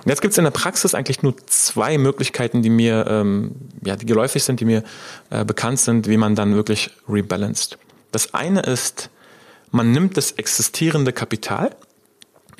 Und 0.04 0.08
jetzt 0.08 0.20
gibt 0.20 0.32
es 0.32 0.38
in 0.38 0.44
der 0.44 0.50
Praxis 0.50 0.94
eigentlich 0.94 1.22
nur 1.22 1.36
zwei 1.46 1.96
Möglichkeiten, 1.98 2.62
die 2.62 2.70
mir, 2.70 3.06
ähm, 3.08 3.52
ja, 3.84 3.96
die 3.96 4.06
geläufig 4.06 4.42
sind, 4.42 4.60
die 4.60 4.64
mir 4.64 4.82
äh, 5.30 5.44
bekannt 5.44 5.78
sind, 5.78 6.08
wie 6.08 6.16
man 6.16 6.34
dann 6.34 6.54
wirklich 6.54 6.90
rebalanced. 7.08 7.78
Das 8.10 8.34
eine 8.34 8.62
ist, 8.62 9.10
man 9.70 9.92
nimmt 9.92 10.16
das 10.16 10.32
existierende 10.32 11.12
Kapital 11.12 11.70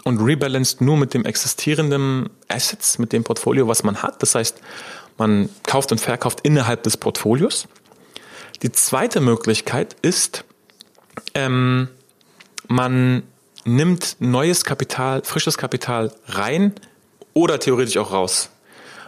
und 0.05 0.21
rebalanced 0.21 0.81
nur 0.81 0.97
mit 0.97 1.15
dem 1.15 1.25
existierenden 1.25 2.31
Assets, 2.49 2.99
mit 2.99 3.13
dem 3.13 3.25
Portfolio, 3.25 3.69
was 3.69 3.83
man 3.85 4.03
hat. 4.03 4.23
Das 4.23 4.35
heißt, 4.35 4.61
man 5.19 5.49
kauft 5.65 5.93
und 5.93 6.01
verkauft 6.01 6.41
innerhalb 6.43 6.83
des 6.83 6.97
Portfolios. 6.97 7.69
Die 8.63 8.73
zweite 8.73 9.21
Möglichkeit 9.21 9.97
ist, 10.03 10.45
ähm, 11.35 11.89
man 12.69 13.23
nimmt 13.65 14.17
neues 14.19 14.65
Kapital, 14.65 15.23
frisches 15.25 15.59
Kapital 15.59 16.13
rein 16.27 16.73
oder 17.35 17.59
theoretisch 17.59 17.97
auch 17.97 18.13
raus. 18.13 18.51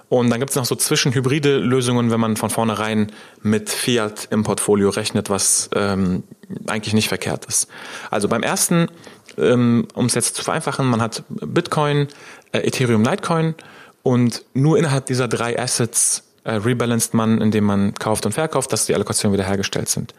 Und 0.08 0.30
dann 0.30 0.38
gibt 0.38 0.50
es 0.50 0.56
noch 0.56 0.64
so 0.64 0.74
zwischenhybride 0.74 1.58
Lösungen, 1.58 2.10
wenn 2.10 2.20
man 2.20 2.36
von 2.36 2.50
vornherein 2.50 3.10
mit 3.42 3.70
Fiat 3.70 4.28
im 4.30 4.44
Portfolio 4.44 4.90
rechnet, 4.90 5.30
was 5.30 5.70
ähm, 5.74 6.24
eigentlich 6.66 6.94
nicht 6.94 7.08
verkehrt 7.08 7.46
ist. 7.46 7.68
Also 8.10 8.28
beim 8.28 8.42
ersten 8.42 8.88
ähm, 9.38 9.86
um 9.94 10.06
es 10.06 10.14
jetzt 10.14 10.36
zu 10.36 10.44
vereinfachen, 10.44 10.86
man 10.86 11.00
hat 11.00 11.22
Bitcoin, 11.28 12.08
äh, 12.52 12.60
Ethereum, 12.60 13.02
Litecoin 13.02 13.54
und 14.02 14.44
nur 14.54 14.78
innerhalb 14.78 15.06
dieser 15.06 15.28
drei 15.28 15.58
Assets 15.58 16.24
äh, 16.44 16.52
rebalanced 16.52 17.14
man, 17.14 17.40
indem 17.40 17.64
man 17.64 17.94
kauft 17.94 18.26
und 18.26 18.32
verkauft, 18.32 18.72
dass 18.72 18.86
die 18.86 18.94
Allokationen 18.94 19.32
wiederhergestellt 19.32 19.88
sind. 19.88 20.14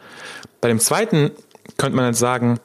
Bei 0.60 0.68
dem 0.68 0.80
zweiten 0.80 1.30
könnte 1.76 1.96
man 1.96 2.06
jetzt 2.06 2.18
sagen, 2.18 2.58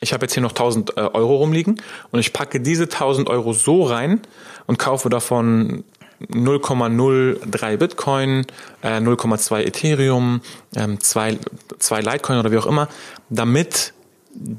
ich 0.00 0.12
habe 0.12 0.24
jetzt 0.24 0.34
hier 0.34 0.42
noch 0.42 0.52
1000 0.52 0.96
äh, 0.96 1.00
Euro 1.00 1.36
rumliegen 1.36 1.80
und 2.10 2.20
ich 2.20 2.32
packe 2.32 2.60
diese 2.60 2.84
1000 2.84 3.28
Euro 3.28 3.52
so 3.52 3.82
rein 3.82 4.20
und 4.66 4.78
kaufe 4.78 5.08
davon 5.08 5.84
0,03 6.32 7.76
Bitcoin, 7.76 8.46
äh, 8.82 8.98
0,2 8.98 9.66
Ethereum, 9.66 10.40
ähm, 10.76 11.00
2, 11.00 11.38
2 11.78 12.00
Litecoin 12.00 12.38
oder 12.38 12.50
wie 12.50 12.58
auch 12.58 12.66
immer, 12.66 12.88
damit 13.30 13.92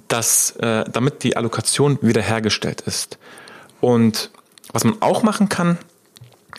dass, 0.07 0.51
äh, 0.57 0.85
damit 0.91 1.23
die 1.23 1.38
Allokation 1.38 1.97
wiederhergestellt 2.01 2.81
ist. 2.81 3.17
Und 3.81 4.31
was 4.71 4.83
man 4.83 5.01
auch 5.01 5.23
machen 5.23 5.49
kann, 5.49 5.77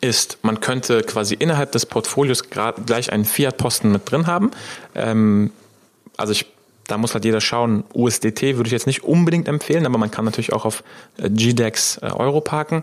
ist, 0.00 0.38
man 0.42 0.60
könnte 0.60 1.02
quasi 1.02 1.34
innerhalb 1.34 1.72
des 1.72 1.86
Portfolios 1.86 2.44
gleich 2.50 3.12
einen 3.12 3.24
Fiat-Posten 3.24 3.92
mit 3.92 4.10
drin 4.10 4.26
haben. 4.26 4.50
Ähm, 4.94 5.52
also 6.16 6.32
ich, 6.32 6.46
da 6.90 6.98
muss 6.98 7.14
halt 7.14 7.24
jeder 7.24 7.40
schauen. 7.40 7.84
USDT 7.94 8.56
würde 8.56 8.66
ich 8.66 8.72
jetzt 8.72 8.86
nicht 8.86 9.04
unbedingt 9.04 9.48
empfehlen, 9.48 9.86
aber 9.86 9.98
man 9.98 10.10
kann 10.10 10.24
natürlich 10.24 10.52
auch 10.52 10.64
auf 10.64 10.82
äh, 11.18 11.30
GDEX 11.30 11.98
äh, 11.98 12.06
Euro 12.06 12.40
parken. 12.40 12.82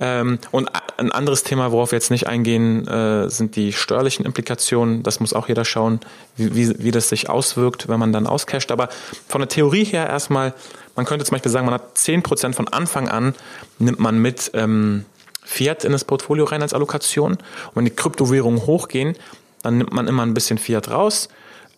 Ähm, 0.00 0.38
und 0.50 0.70
ein 0.96 1.12
anderes 1.12 1.42
Thema, 1.42 1.70
worauf 1.70 1.92
wir 1.92 1.96
jetzt 1.96 2.10
nicht 2.10 2.26
eingehen, 2.26 2.86
äh, 2.88 3.28
sind 3.28 3.56
die 3.56 3.72
steuerlichen 3.72 4.24
Implikationen. 4.24 5.02
Das 5.02 5.20
muss 5.20 5.34
auch 5.34 5.48
jeder 5.48 5.64
schauen, 5.64 6.00
wie, 6.36 6.54
wie, 6.56 6.84
wie 6.84 6.90
das 6.90 7.08
sich 7.08 7.28
auswirkt, 7.28 7.88
wenn 7.88 8.00
man 8.00 8.12
dann 8.12 8.26
auscasht. 8.26 8.72
Aber 8.72 8.88
von 9.28 9.40
der 9.40 9.48
Theorie 9.48 9.84
her 9.84 10.08
erstmal, 10.08 10.54
man 10.96 11.04
könnte 11.04 11.24
zum 11.24 11.34
Beispiel 11.34 11.52
sagen, 11.52 11.66
man 11.66 11.74
hat 11.74 11.96
10% 11.96 12.54
von 12.54 12.68
Anfang 12.68 13.08
an, 13.08 13.34
nimmt 13.78 14.00
man 14.00 14.18
mit 14.18 14.50
ähm, 14.54 15.04
Fiat 15.44 15.84
in 15.84 15.92
das 15.92 16.04
Portfolio 16.04 16.44
rein 16.44 16.62
als 16.62 16.72
Allokation. 16.72 17.32
Und 17.32 17.40
wenn 17.74 17.84
die 17.84 17.90
Kryptowährungen 17.90 18.66
hochgehen, 18.66 19.14
dann 19.62 19.78
nimmt 19.78 19.92
man 19.92 20.08
immer 20.08 20.22
ein 20.22 20.34
bisschen 20.34 20.58
Fiat 20.58 20.90
raus. 20.90 21.28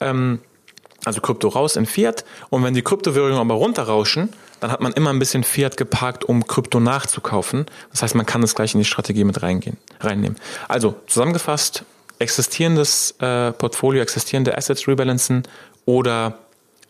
Ähm, 0.01 0.39
also 1.05 1.21
Krypto 1.21 1.49
raus 1.49 1.77
in 1.77 1.87
Fiat. 1.87 2.25
Und 2.51 2.65
wenn 2.65 2.75
die 2.75 2.83
Kryptowährungen 2.83 3.39
aber 3.39 3.55
runterrauschen, 3.55 4.31
dann 4.61 4.71
hat 4.71 4.81
man 4.81 4.93
immer 4.93 5.11
ein 5.11 5.19
bisschen 5.19 5.45
Fiat 5.45 5.77
geparkt, 5.77 6.25
um 6.25 6.47
Krypto 6.47 6.81
nachzukaufen. 6.81 7.67
Das 7.91 8.03
heißt, 8.03 8.15
man 8.15 8.27
kann 8.27 8.41
das 8.41 8.55
gleich 8.55 8.75
in 8.75 8.81
die 8.81 8.87
Strategie 8.87 9.25
mit 9.25 9.43
reingehen, 9.43 9.77
reinnehmen. 10.01 10.39
Also 10.69 10.95
zusammengefasst, 11.07 11.85
existierendes 12.19 13.15
äh, 13.21 13.53
Portfolio, 13.53 14.03
existierende 14.03 14.57
Assets 14.57 14.89
rebalancen 14.89 15.43
oder 15.85 16.39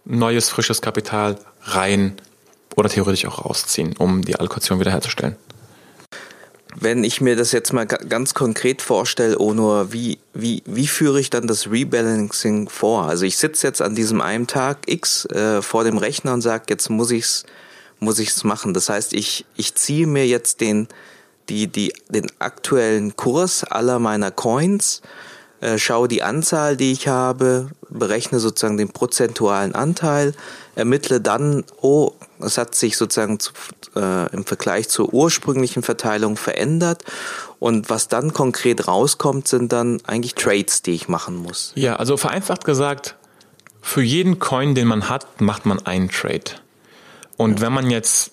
neues, 0.04 0.50
frisches 0.50 0.82
Kapital 0.82 1.38
rein 1.62 2.16
oder 2.76 2.88
theoretisch 2.88 3.26
auch 3.26 3.44
rausziehen, 3.44 3.96
um 3.96 4.22
die 4.24 4.36
Allokation 4.36 4.80
wiederherzustellen. 4.80 5.36
Wenn 6.80 7.04
ich 7.04 7.20
mir 7.20 7.36
das 7.36 7.52
jetzt 7.52 7.72
mal 7.72 7.86
ganz 7.86 8.34
konkret 8.34 8.82
vorstelle, 8.82 9.38
Onur, 9.38 9.92
wie, 9.92 10.18
wie, 10.32 10.62
wie 10.66 10.86
führe 10.88 11.20
ich 11.20 11.30
dann 11.30 11.46
das 11.46 11.70
Rebalancing 11.70 12.68
vor? 12.68 13.04
Also 13.04 13.24
ich 13.24 13.36
sitze 13.36 13.66
jetzt 13.66 13.80
an 13.80 13.94
diesem 13.94 14.20
einen 14.20 14.46
Tag 14.46 14.78
X 14.86 15.24
äh, 15.26 15.62
vor 15.62 15.84
dem 15.84 15.98
Rechner 15.98 16.34
und 16.34 16.40
sage, 16.40 16.64
jetzt 16.68 16.90
muss 16.90 17.10
ich's 17.10 17.44
muss 18.00 18.18
ich's 18.18 18.44
machen. 18.44 18.74
Das 18.74 18.88
heißt, 18.88 19.12
ich, 19.12 19.44
ich 19.56 19.74
ziehe 19.74 20.06
mir 20.06 20.26
jetzt 20.26 20.60
den, 20.60 20.88
die, 21.48 21.66
die, 21.66 21.92
den 22.08 22.26
aktuellen 22.38 23.16
Kurs 23.16 23.64
aller 23.64 23.98
meiner 23.98 24.30
Coins, 24.30 25.02
äh, 25.64 25.78
schaue 25.78 26.08
die 26.08 26.22
Anzahl, 26.22 26.76
die 26.76 26.92
ich 26.92 27.08
habe, 27.08 27.70
berechne 27.88 28.38
sozusagen 28.38 28.76
den 28.76 28.90
prozentualen 28.90 29.74
Anteil, 29.74 30.34
ermittle 30.74 31.22
dann, 31.22 31.64
oh, 31.80 32.12
es 32.38 32.58
hat 32.58 32.74
sich 32.74 32.98
sozusagen 32.98 33.40
zu, 33.40 33.52
äh, 33.96 34.30
im 34.34 34.44
Vergleich 34.44 34.90
zur 34.90 35.14
ursprünglichen 35.14 35.82
Verteilung 35.82 36.36
verändert. 36.36 37.02
Und 37.60 37.88
was 37.88 38.08
dann 38.08 38.34
konkret 38.34 38.86
rauskommt, 38.86 39.48
sind 39.48 39.72
dann 39.72 40.02
eigentlich 40.04 40.34
Trades, 40.34 40.82
die 40.82 40.90
ich 40.90 41.08
machen 41.08 41.36
muss. 41.36 41.72
Ja, 41.76 41.96
also 41.96 42.18
vereinfacht 42.18 42.66
gesagt, 42.66 43.16
für 43.80 44.02
jeden 44.02 44.38
Coin, 44.38 44.74
den 44.74 44.86
man 44.86 45.08
hat, 45.08 45.40
macht 45.40 45.64
man 45.64 45.84
einen 45.86 46.10
Trade. 46.10 46.44
Und 47.38 47.62
wenn 47.62 47.72
man 47.72 47.90
jetzt 47.90 48.32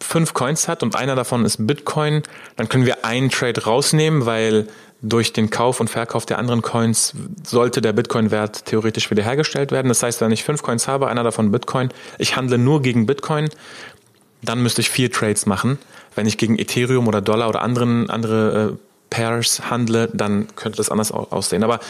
fünf 0.00 0.34
Coins 0.34 0.66
hat 0.66 0.82
und 0.82 0.96
einer 0.96 1.14
davon 1.14 1.44
ist 1.44 1.64
Bitcoin, 1.66 2.24
dann 2.56 2.68
können 2.68 2.86
wir 2.86 3.04
einen 3.04 3.30
Trade 3.30 3.64
rausnehmen, 3.64 4.26
weil 4.26 4.66
durch 5.04 5.32
den 5.32 5.50
Kauf 5.50 5.80
und 5.80 5.88
Verkauf 5.88 6.24
der 6.24 6.38
anderen 6.38 6.62
Coins 6.62 7.14
sollte 7.46 7.82
der 7.82 7.92
Bitcoin-Wert 7.92 8.64
theoretisch 8.64 9.10
wiederhergestellt 9.10 9.70
werden. 9.70 9.88
Das 9.88 10.02
heißt, 10.02 10.20
wenn 10.22 10.32
ich 10.32 10.44
fünf 10.44 10.62
Coins 10.62 10.88
habe, 10.88 11.08
einer 11.08 11.22
davon 11.22 11.52
Bitcoin, 11.52 11.90
ich 12.18 12.36
handle 12.36 12.58
nur 12.58 12.80
gegen 12.80 13.06
Bitcoin, 13.06 13.50
dann 14.42 14.62
müsste 14.62 14.80
ich 14.80 14.90
vier 14.90 15.12
Trades 15.12 15.46
machen. 15.46 15.78
Wenn 16.14 16.26
ich 16.26 16.38
gegen 16.38 16.58
Ethereum 16.58 17.06
oder 17.06 17.20
Dollar 17.20 17.48
oder 17.48 17.62
anderen, 17.62 18.08
andere 18.08 18.72
äh, 18.72 18.76
Pairs 19.10 19.70
handle, 19.70 20.08
dann 20.12 20.48
könnte 20.56 20.78
das 20.78 20.90
anders 20.90 21.12
aussehen. 21.12 21.62
Aber 21.62 21.80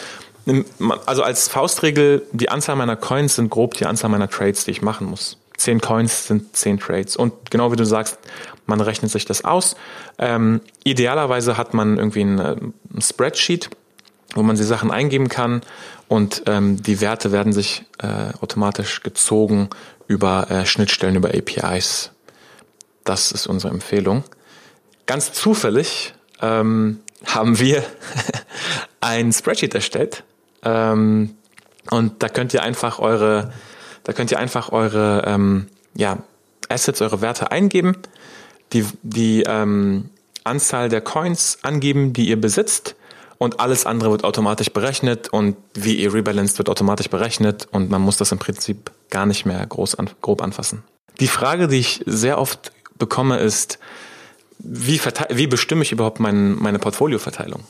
also 1.07 1.23
als 1.23 1.49
Faustregel, 1.49 2.23
die 2.33 2.51
Anzahl 2.51 2.77
meiner 2.77 2.97
Coins 2.97 3.37
sind 3.37 3.49
grob 3.49 3.75
die 3.75 3.87
Anzahl 3.87 4.11
meiner 4.11 4.29
Trades, 4.29 4.65
die 4.65 4.73
ich 4.73 4.83
machen 4.83 5.07
muss. 5.07 5.39
Zehn 5.65 5.81
Coins 5.81 6.27
sind 6.27 6.55
zehn 6.55 6.79
Trades. 6.79 7.17
Und 7.17 7.51
genau 7.51 7.73
wie 7.73 7.77
du 7.77 7.87
sagst, 7.87 8.19
man 8.67 8.83
rechnet 8.83 9.11
sich 9.11 9.25
das 9.25 9.47
aus. 9.47 9.77
Ähm, 10.19 10.61
idealerweise 10.85 11.57
hat 11.57 11.73
man 11.73 11.97
irgendwie 11.97 12.21
ein, 12.21 12.39
äh, 12.39 12.57
ein, 12.95 13.01
Spreadsheet, 13.01 13.71
wo 14.35 14.43
man 14.43 14.57
die 14.57 14.63
Sachen 14.63 14.91
eingeben 14.91 15.31
kann 15.31 15.63
und 16.07 16.43
ähm, 16.45 16.83
die 16.83 17.01
Werte 17.01 17.33
werden 17.33 17.55
sich 17.55 17.87
äh, 18.03 18.37
automatisch 18.43 19.03
gezogen 19.03 19.71
über 20.07 20.51
äh, 20.51 20.67
Schnittstellen, 20.67 21.17
über 21.17 21.31
APIs. 21.31 22.11
Das 23.05 23.33
ist 23.33 23.47
unsere 23.47 23.73
Empfehlung. 23.73 24.23
Ganz 25.07 25.33
zufällig 25.33 26.13
ähm, 26.43 27.01
haben 27.25 27.59
wir 27.59 27.83
ein 29.01 29.33
Spreadsheet 29.33 29.75
erstellt. 29.75 30.25
Ähm, 30.63 31.37
und 31.91 32.23
da 32.23 32.29
könnt 32.29 32.53
ihr 32.53 32.63
einfach 32.63 32.99
eure, 32.99 33.51
da 34.05 34.13
könnt 34.13 34.31
ihr 34.31 34.39
einfach 34.39 34.71
eure 34.71 35.25
ähm, 35.27 35.67
ja, 35.95 36.19
Assets, 36.69 37.01
eure 37.03 37.21
Werte 37.21 37.51
eingeben, 37.51 37.97
die, 38.73 38.87
die 39.03 39.43
ähm, 39.47 40.11
Anzahl 40.45 40.89
der 40.89 41.01
Coins 41.01 41.59
angeben, 41.63 42.13
die 42.13 42.29
ihr 42.29 42.41
besitzt 42.41 42.95
und 43.39 43.61
alles 43.61 43.87
andere 43.87 44.11
wird 44.11 44.25
automatisch 44.25 44.71
berechnet 44.71 45.29
und 45.29 45.57
wie 45.75 45.97
ihr 45.97 46.13
rebalanced 46.13 46.59
wird 46.59 46.69
automatisch 46.69 47.09
berechnet 47.09 47.67
und 47.73 47.91
man 47.91 48.03
muss 48.03 48.17
das 48.17 48.31
im 48.33 48.39
Prinzip 48.39 48.91
gar 49.11 49.27
nicht 49.27 49.47
mehr 49.47 49.65
groß 49.67 49.97
an, 49.97 50.11
grob 50.21 50.43
anfassen. 50.43 50.83
Die 51.21 51.29
Frage, 51.29 51.69
die 51.69 51.79
ich 51.79 52.03
sehr 52.07 52.39
oft 52.39 52.73
bekomme, 52.99 53.39
ist, 53.39 53.79
wie, 54.59 55.01
wie 55.31 55.47
bestimme 55.47 55.83
ich 55.83 55.93
überhaupt 55.93 56.21
mein, 56.21 56.55
meine 56.57 56.79
Portfolioverteilung? 56.79 57.65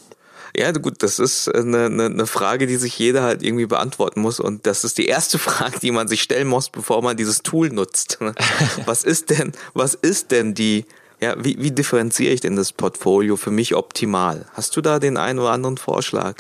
Ja, 0.57 0.71
gut, 0.71 1.03
das 1.03 1.19
ist 1.19 1.53
eine, 1.53 1.87
eine, 1.87 2.07
eine 2.07 2.27
Frage, 2.27 2.67
die 2.67 2.77
sich 2.77 2.97
jeder 2.99 3.23
halt 3.23 3.43
irgendwie 3.43 3.67
beantworten 3.67 4.21
muss. 4.21 4.39
Und 4.39 4.67
das 4.67 4.85
ist 4.85 4.99
die 4.99 5.07
erste 5.07 5.39
Frage, 5.41 5.81
die 5.81 5.91
man 5.91 6.09
sich 6.09 6.23
stellen 6.23 6.49
muss, 6.49 6.71
bevor 6.71 7.03
man 7.03 7.17
dieses 7.17 7.43
Tool 7.43 7.71
nutzt. 7.71 8.19
Was 8.87 9.03
ist 9.03 9.31
denn, 9.31 9.53
was 9.73 9.95
ist 9.95 10.31
denn 10.31 10.55
die, 10.55 10.85
ja, 11.21 11.35
wie, 11.43 11.57
wie 11.61 11.71
differenziere 11.71 12.33
ich 12.33 12.41
denn 12.41 12.57
das 12.57 12.73
Portfolio 12.73 13.37
für 13.37 13.51
mich 13.51 13.75
optimal? 13.75 14.47
Hast 14.53 14.77
du 14.77 14.81
da 14.81 14.99
den 14.99 15.17
einen 15.17 15.39
oder 15.39 15.51
anderen 15.51 15.77
Vorschlag 15.77 16.37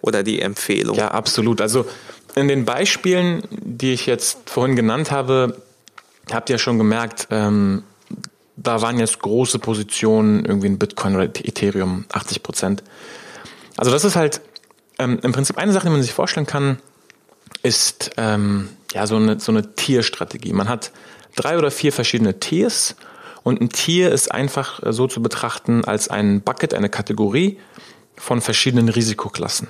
oder 0.00 0.22
die 0.22 0.40
Empfehlung? 0.40 0.96
Ja, 0.96 1.08
absolut. 1.08 1.60
Also 1.60 1.86
in 2.34 2.48
den 2.48 2.64
Beispielen, 2.64 3.42
die 3.50 3.92
ich 3.92 4.06
jetzt 4.06 4.50
vorhin 4.50 4.76
genannt 4.76 5.10
habe, 5.10 5.60
habt 6.30 6.50
ihr 6.50 6.58
schon 6.58 6.78
gemerkt, 6.78 7.28
ähm, 7.30 7.82
da 8.56 8.82
waren 8.82 8.98
jetzt 8.98 9.20
große 9.20 9.58
Positionen, 9.58 10.44
irgendwie 10.44 10.66
in 10.66 10.78
Bitcoin 10.78 11.14
oder 11.14 11.24
Ethereum, 11.24 12.06
80 12.12 12.42
Prozent. 12.42 12.82
Also 13.78 13.92
das 13.92 14.04
ist 14.04 14.16
halt 14.16 14.40
ähm, 14.98 15.20
im 15.22 15.32
Prinzip 15.32 15.56
eine 15.56 15.72
Sache, 15.72 15.86
die 15.86 15.92
man 15.92 16.02
sich 16.02 16.12
vorstellen 16.12 16.46
kann, 16.46 16.78
ist 17.62 18.10
ähm, 18.16 18.68
ja 18.92 19.06
so 19.06 19.16
eine, 19.16 19.38
so 19.38 19.52
eine 19.52 19.74
Tierstrategie. 19.76 20.52
Man 20.52 20.68
hat 20.68 20.90
drei 21.36 21.56
oder 21.56 21.70
vier 21.70 21.92
verschiedene 21.92 22.40
Tiers 22.40 22.96
und 23.44 23.60
ein 23.60 23.70
Tier 23.70 24.10
ist 24.10 24.32
einfach 24.32 24.80
so 24.84 25.06
zu 25.06 25.22
betrachten 25.22 25.84
als 25.84 26.08
ein 26.08 26.40
Bucket, 26.40 26.74
eine 26.74 26.88
Kategorie 26.88 27.58
von 28.16 28.40
verschiedenen 28.40 28.88
Risikoklassen. 28.88 29.68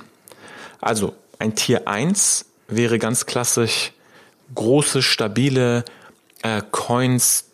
Also 0.80 1.14
ein 1.38 1.54
Tier 1.54 1.86
1 1.86 2.46
wäre 2.66 2.98
ganz 2.98 3.26
klassisch 3.26 3.92
große, 4.54 5.02
stabile 5.02 5.84
äh, 6.42 6.62
Coins, 6.70 7.44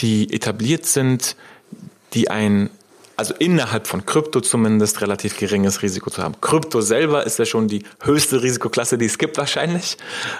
die 0.00 0.32
etabliert 0.34 0.86
sind, 0.86 1.36
die 2.14 2.30
ein, 2.30 2.70
also 3.20 3.34
innerhalb 3.34 3.86
von 3.86 4.06
Krypto 4.06 4.40
zumindest, 4.40 5.02
relativ 5.02 5.36
geringes 5.36 5.82
Risiko 5.82 6.08
zu 6.08 6.22
haben. 6.22 6.40
Krypto 6.40 6.80
selber 6.80 7.26
ist 7.26 7.38
ja 7.38 7.44
schon 7.44 7.68
die 7.68 7.84
höchste 8.00 8.42
Risikoklasse, 8.42 8.96
die 8.96 9.04
es 9.04 9.18
gibt 9.18 9.36
wahrscheinlich. 9.36 9.98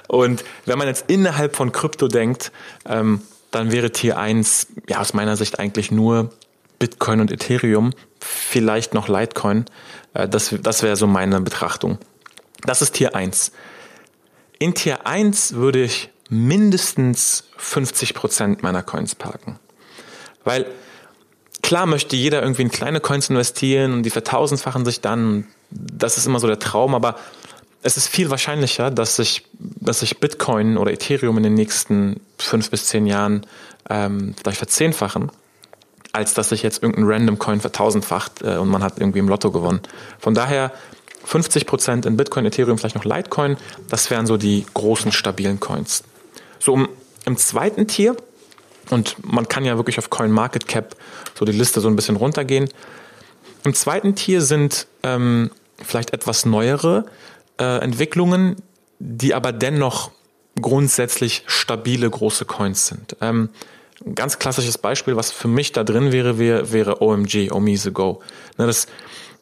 Und 0.08 0.44
wenn 0.64 0.78
man 0.78 0.88
jetzt 0.88 1.04
innerhalb 1.08 1.56
von 1.56 1.72
Krypto 1.72 2.08
denkt, 2.08 2.52
ähm, 2.88 3.20
dann 3.50 3.70
wäre 3.70 3.90
Tier 3.90 4.16
1 4.16 4.68
ja 4.88 4.98
aus 4.98 5.12
meiner 5.12 5.36
Sicht 5.36 5.58
eigentlich 5.58 5.90
nur 5.90 6.30
Bitcoin 6.78 7.20
und 7.20 7.30
Ethereum, 7.30 7.92
vielleicht 8.18 8.94
noch 8.94 9.08
Litecoin. 9.08 9.66
Äh, 10.14 10.26
das 10.26 10.54
das 10.62 10.82
wäre 10.82 10.96
so 10.96 11.06
meine 11.06 11.38
Betrachtung. 11.42 11.98
Das 12.62 12.80
ist 12.80 12.92
Tier 12.92 13.14
1. 13.14 13.52
In 14.58 14.72
Tier 14.74 15.06
1 15.06 15.52
würde 15.52 15.82
ich 15.82 16.08
mindestens 16.30 17.44
50 17.58 18.14
Prozent 18.14 18.62
meiner 18.62 18.82
Coins 18.82 19.14
parken. 19.14 19.58
Weil 20.44 20.64
klar 21.70 21.86
möchte 21.86 22.16
jeder 22.16 22.42
irgendwie 22.42 22.62
in 22.62 22.70
kleine 22.72 22.98
Coins 22.98 23.30
investieren 23.30 23.92
und 23.92 24.02
die 24.02 24.10
vertausendfachen 24.10 24.84
sich 24.84 25.02
dann. 25.02 25.46
Das 25.70 26.18
ist 26.18 26.26
immer 26.26 26.40
so 26.40 26.48
der 26.48 26.58
Traum, 26.58 26.96
aber 26.96 27.14
es 27.84 27.96
ist 27.96 28.08
viel 28.08 28.28
wahrscheinlicher, 28.28 28.90
dass 28.90 29.14
sich, 29.14 29.44
dass 29.52 30.00
sich 30.00 30.18
Bitcoin 30.18 30.76
oder 30.76 30.90
Ethereum 30.90 31.36
in 31.36 31.44
den 31.44 31.54
nächsten 31.54 32.18
fünf 32.38 32.70
bis 32.70 32.86
zehn 32.86 33.06
Jahren 33.06 33.46
ähm, 33.88 34.34
vielleicht 34.36 34.58
verzehnfachen, 34.58 35.30
als 36.10 36.34
dass 36.34 36.48
sich 36.48 36.64
jetzt 36.64 36.82
irgendein 36.82 37.04
Random 37.08 37.38
Coin 37.38 37.60
vertausendfacht 37.60 38.42
äh, 38.42 38.56
und 38.56 38.68
man 38.68 38.82
hat 38.82 38.98
irgendwie 38.98 39.20
im 39.20 39.28
Lotto 39.28 39.52
gewonnen. 39.52 39.78
Von 40.18 40.34
daher 40.34 40.72
50 41.24 41.66
Prozent 41.66 42.04
in 42.04 42.16
Bitcoin, 42.16 42.46
Ethereum, 42.46 42.78
vielleicht 42.78 42.96
noch 42.96 43.04
Litecoin, 43.04 43.56
das 43.88 44.10
wären 44.10 44.26
so 44.26 44.36
die 44.36 44.66
großen 44.74 45.12
stabilen 45.12 45.60
Coins. 45.60 46.02
So 46.58 46.72
um, 46.72 46.88
im 47.26 47.36
zweiten 47.36 47.86
Tier, 47.86 48.16
und 48.90 49.16
man 49.24 49.48
kann 49.48 49.64
ja 49.64 49.76
wirklich 49.76 49.98
auf 49.98 50.10
CoinMarketCap 50.10 50.96
so 51.38 51.44
die 51.44 51.52
Liste 51.52 51.80
so 51.80 51.88
ein 51.88 51.96
bisschen 51.96 52.16
runtergehen. 52.16 52.68
Im 53.64 53.74
zweiten 53.74 54.14
Tier 54.14 54.40
sind 54.40 54.86
ähm, 55.02 55.50
vielleicht 55.82 56.12
etwas 56.12 56.46
neuere 56.46 57.06
äh, 57.58 57.78
Entwicklungen, 57.80 58.56
die 58.98 59.34
aber 59.34 59.52
dennoch 59.52 60.10
grundsätzlich 60.60 61.44
stabile 61.46 62.08
große 62.08 62.44
Coins 62.44 62.86
sind. 62.86 63.16
Ähm, 63.20 63.50
ein 64.04 64.14
ganz 64.14 64.38
klassisches 64.38 64.78
Beispiel, 64.78 65.16
was 65.16 65.30
für 65.30 65.48
mich 65.48 65.72
da 65.72 65.84
drin 65.84 66.10
wäre, 66.12 66.38
wäre, 66.38 66.72
wäre 66.72 67.02
OMG, 67.02 67.50
Omise 67.52 67.92
Go. 67.92 68.22
Ne, 68.56 68.66
das, 68.66 68.86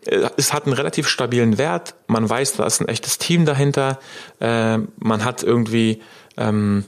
äh, 0.07 0.29
es 0.37 0.53
hat 0.53 0.65
einen 0.65 0.75
relativ 0.75 1.09
stabilen 1.09 1.59
Wert. 1.59 1.95
Man 2.09 2.29
weiß, 2.29 2.55
da 2.55 2.67
ist 2.67 2.81
ein 2.81 2.89
echtes 2.89 3.19
Team 3.19 3.45
dahinter. 3.47 3.99
Äh, 4.41 4.79
man 4.99 5.25
hat 5.25 5.43
irgendwie 5.43 6.03
ähm, 6.37 6.85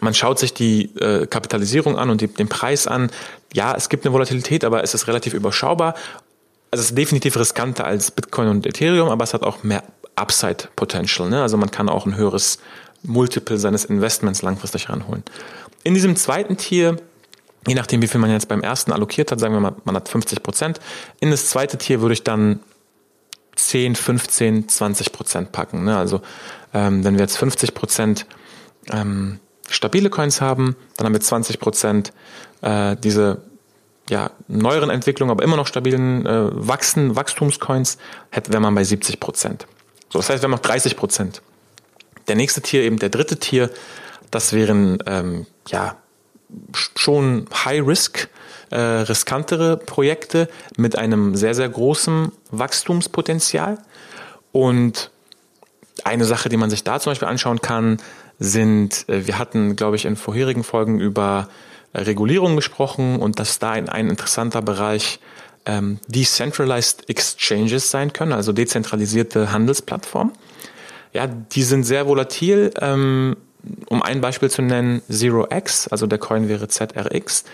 man 0.00 0.14
schaut 0.14 0.38
sich 0.38 0.54
die 0.54 0.94
äh, 0.96 1.26
Kapitalisierung 1.26 1.98
an 1.98 2.10
und 2.10 2.20
die, 2.20 2.28
den 2.28 2.48
Preis 2.48 2.86
an. 2.86 3.10
Ja, 3.52 3.74
es 3.74 3.88
gibt 3.88 4.04
eine 4.04 4.12
Volatilität, 4.12 4.64
aber 4.64 4.82
es 4.82 4.94
ist 4.94 5.06
relativ 5.08 5.34
überschaubar. 5.34 5.94
Also 6.70 6.82
es 6.82 6.90
ist 6.90 6.98
definitiv 6.98 7.36
riskanter 7.36 7.84
als 7.84 8.10
Bitcoin 8.10 8.48
und 8.48 8.66
Ethereum, 8.66 9.08
aber 9.08 9.24
es 9.24 9.34
hat 9.34 9.42
auch 9.42 9.62
mehr 9.62 9.82
Upside 10.16 10.68
Potential. 10.76 11.28
Ne? 11.28 11.42
Also 11.42 11.56
man 11.56 11.70
kann 11.70 11.88
auch 11.88 12.06
ein 12.06 12.16
höheres 12.16 12.58
Multiple 13.02 13.58
seines 13.58 13.84
Investments 13.84 14.42
langfristig 14.42 14.88
ranholen. 14.88 15.22
In 15.84 15.94
diesem 15.94 16.16
zweiten 16.16 16.56
Tier, 16.56 16.96
je 17.66 17.74
nachdem, 17.74 18.02
wie 18.02 18.08
viel 18.08 18.20
man 18.20 18.30
jetzt 18.30 18.48
beim 18.48 18.62
ersten 18.62 18.92
allokiert 18.92 19.30
hat, 19.30 19.38
sagen 19.38 19.54
wir 19.54 19.60
mal, 19.60 19.74
man 19.84 19.94
hat 19.94 20.08
50 20.08 20.42
Prozent. 20.42 20.80
In 21.20 21.30
das 21.30 21.48
zweite 21.48 21.78
Tier 21.78 22.00
würde 22.00 22.14
ich 22.14 22.24
dann 22.24 22.60
10, 23.54 23.94
15, 23.94 24.68
20 24.68 25.12
Prozent 25.12 25.52
packen. 25.52 25.84
Ne? 25.84 25.96
Also 25.96 26.20
ähm, 26.74 27.04
wenn 27.04 27.14
wir 27.14 27.22
jetzt 27.22 27.38
50 27.38 27.74
Prozent 27.74 28.26
ähm, 28.90 29.38
stabile 29.68 30.10
Coins 30.10 30.40
haben, 30.40 30.76
dann 30.96 31.06
haben 31.06 31.12
wir 31.12 31.20
20 31.20 31.58
Prozent 31.58 32.12
äh, 32.62 32.96
diese 32.96 33.42
ja, 34.08 34.30
neueren 34.48 34.90
Entwicklungen, 34.90 35.30
aber 35.30 35.42
immer 35.42 35.56
noch 35.56 35.66
stabilen 35.66 36.26
äh, 36.26 36.48
Wachsen, 36.52 37.16
Wachstumscoins, 37.16 37.98
hätte, 38.30 38.52
wäre 38.52 38.60
man 38.60 38.74
bei 38.74 38.84
70 38.84 39.18
Prozent. 39.18 39.66
So, 40.12 40.18
das 40.18 40.30
heißt, 40.30 40.42
wir 40.42 40.46
haben 40.46 40.52
noch 40.52 40.60
30 40.60 40.96
Prozent. 40.96 41.42
Der 42.28 42.36
nächste 42.36 42.60
Tier, 42.60 42.82
eben 42.82 42.98
der 42.98 43.08
dritte 43.08 43.38
Tier, 43.38 43.70
das 44.30 44.52
wären 44.52 44.98
ähm, 45.06 45.46
ja 45.68 45.96
schon 46.96 47.46
High-Risk, 47.64 48.28
äh, 48.70 48.78
riskantere 48.78 49.76
Projekte 49.76 50.48
mit 50.76 50.96
einem 50.96 51.34
sehr, 51.34 51.54
sehr 51.54 51.68
großen 51.68 52.32
Wachstumspotenzial. 52.50 53.78
Und 54.52 55.10
eine 56.04 56.24
Sache, 56.24 56.48
die 56.48 56.56
man 56.56 56.70
sich 56.70 56.84
da 56.84 57.00
zum 57.00 57.10
Beispiel 57.10 57.28
anschauen 57.28 57.60
kann, 57.60 57.98
sind, 58.38 59.08
äh, 59.08 59.26
wir 59.26 59.38
hatten, 59.38 59.76
glaube 59.76 59.96
ich, 59.96 60.04
in 60.04 60.16
vorherigen 60.16 60.64
Folgen 60.64 61.00
über 61.00 61.48
äh, 61.92 62.00
Regulierung 62.00 62.56
gesprochen 62.56 63.16
und 63.16 63.38
dass 63.38 63.58
da 63.58 63.72
ein, 63.72 63.88
ein 63.88 64.08
interessanter 64.10 64.62
Bereich 64.62 65.20
ähm, 65.64 65.98
Decentralized 66.06 67.08
Exchanges 67.08 67.90
sein 67.90 68.12
können, 68.12 68.32
also 68.32 68.52
dezentralisierte 68.52 69.52
Handelsplattformen. 69.52 70.32
Ja, 71.12 71.26
die 71.26 71.62
sind 71.62 71.84
sehr 71.84 72.06
volatil. 72.06 72.72
Ähm, 72.80 73.36
um 73.86 74.02
ein 74.02 74.20
Beispiel 74.20 74.50
zu 74.50 74.62
nennen, 74.62 75.02
Zero 75.10 75.48
X, 75.50 75.88
also 75.88 76.06
der 76.06 76.18
Coin 76.18 76.48
wäre 76.48 76.68
ZRX. 76.68 77.44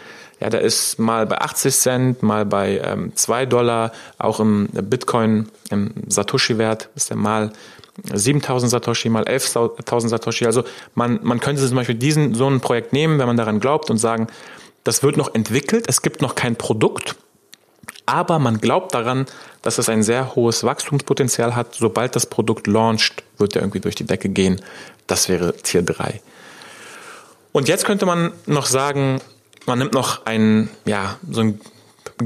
ja, 0.40 0.50
der 0.50 0.60
ist 0.60 0.98
mal 0.98 1.26
bei 1.26 1.38
80 1.38 1.74
Cent, 1.74 2.22
mal 2.22 2.44
bei 2.44 2.80
ähm, 2.84 3.12
2 3.14 3.46
Dollar, 3.46 3.92
auch 4.18 4.40
im 4.40 4.68
Bitcoin, 4.72 5.48
im 5.70 5.92
Satoshi-Wert 6.08 6.90
ist 6.94 7.10
der 7.10 7.16
mal 7.16 7.52
7000 8.12 8.70
Satoshi, 8.70 9.08
mal 9.08 9.24
11.000 9.24 10.08
Satoshi. 10.08 10.46
Also 10.46 10.64
man, 10.94 11.20
man 11.22 11.40
könnte 11.40 11.66
zum 11.66 11.76
Beispiel 11.76 11.94
diesen, 11.94 12.34
so 12.34 12.48
ein 12.48 12.60
Projekt 12.60 12.92
nehmen, 12.92 13.18
wenn 13.18 13.26
man 13.26 13.36
daran 13.36 13.60
glaubt 13.60 13.90
und 13.90 13.98
sagen, 13.98 14.28
das 14.84 15.02
wird 15.02 15.16
noch 15.16 15.34
entwickelt, 15.34 15.84
es 15.88 16.02
gibt 16.02 16.22
noch 16.22 16.34
kein 16.34 16.56
Produkt, 16.56 17.16
aber 18.06 18.38
man 18.38 18.58
glaubt 18.58 18.94
daran, 18.94 19.26
dass 19.62 19.78
es 19.78 19.88
ein 19.88 20.02
sehr 20.02 20.34
hohes 20.34 20.64
Wachstumspotenzial 20.64 21.54
hat. 21.54 21.74
Sobald 21.74 22.16
das 22.16 22.26
Produkt 22.26 22.66
launcht, 22.66 23.22
wird 23.38 23.54
er 23.54 23.62
irgendwie 23.62 23.80
durch 23.80 23.94
die 23.94 24.04
Decke 24.04 24.28
gehen. 24.28 24.60
Das 25.06 25.28
wäre 25.28 25.56
Tier 25.56 25.82
3. 25.82 26.20
Und 27.52 27.68
jetzt 27.68 27.84
könnte 27.84 28.06
man 28.06 28.32
noch 28.46 28.66
sagen, 28.66 29.20
man 29.66 29.78
nimmt 29.78 29.92
noch 29.92 30.26
ein, 30.26 30.68
ja, 30.84 31.16
so 31.30 31.42
ein 31.42 31.60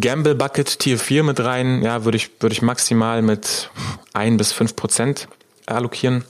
Gamble 0.00 0.35
Bucket 0.35 0.79
Tier 0.79 0.98
4 0.98 1.24
mit 1.24 1.40
rein. 1.40 1.83
Ja, 1.83 2.05
würde 2.05 2.16
ich, 2.16 2.31
würde 2.40 2.55
ich 2.55 2.62
maximal 2.62 3.20
mit 3.20 3.70
ein 4.14 4.37
bis 4.38 4.52
fünf 4.52 4.76
Prozent 4.76 5.29
allokieren. 5.66 6.24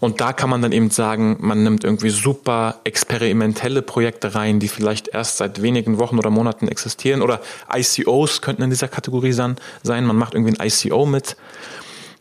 Und 0.00 0.20
da 0.20 0.32
kann 0.32 0.48
man 0.48 0.62
dann 0.62 0.72
eben 0.72 0.90
sagen, 0.90 1.38
man 1.40 1.64
nimmt 1.64 1.82
irgendwie 1.82 2.10
super 2.10 2.80
experimentelle 2.84 3.82
Projekte 3.82 4.34
rein, 4.34 4.60
die 4.60 4.68
vielleicht 4.68 5.08
erst 5.08 5.38
seit 5.38 5.60
wenigen 5.60 5.98
Wochen 5.98 6.18
oder 6.18 6.30
Monaten 6.30 6.68
existieren. 6.68 7.20
Oder 7.20 7.40
ICOs 7.72 8.40
könnten 8.40 8.62
in 8.62 8.70
dieser 8.70 8.88
Kategorie 8.88 9.32
sein. 9.32 9.56
Man 9.84 10.16
macht 10.16 10.34
irgendwie 10.34 10.56
ein 10.56 10.66
ICO 10.66 11.04
mit. 11.04 11.36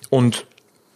Und 0.10 0.46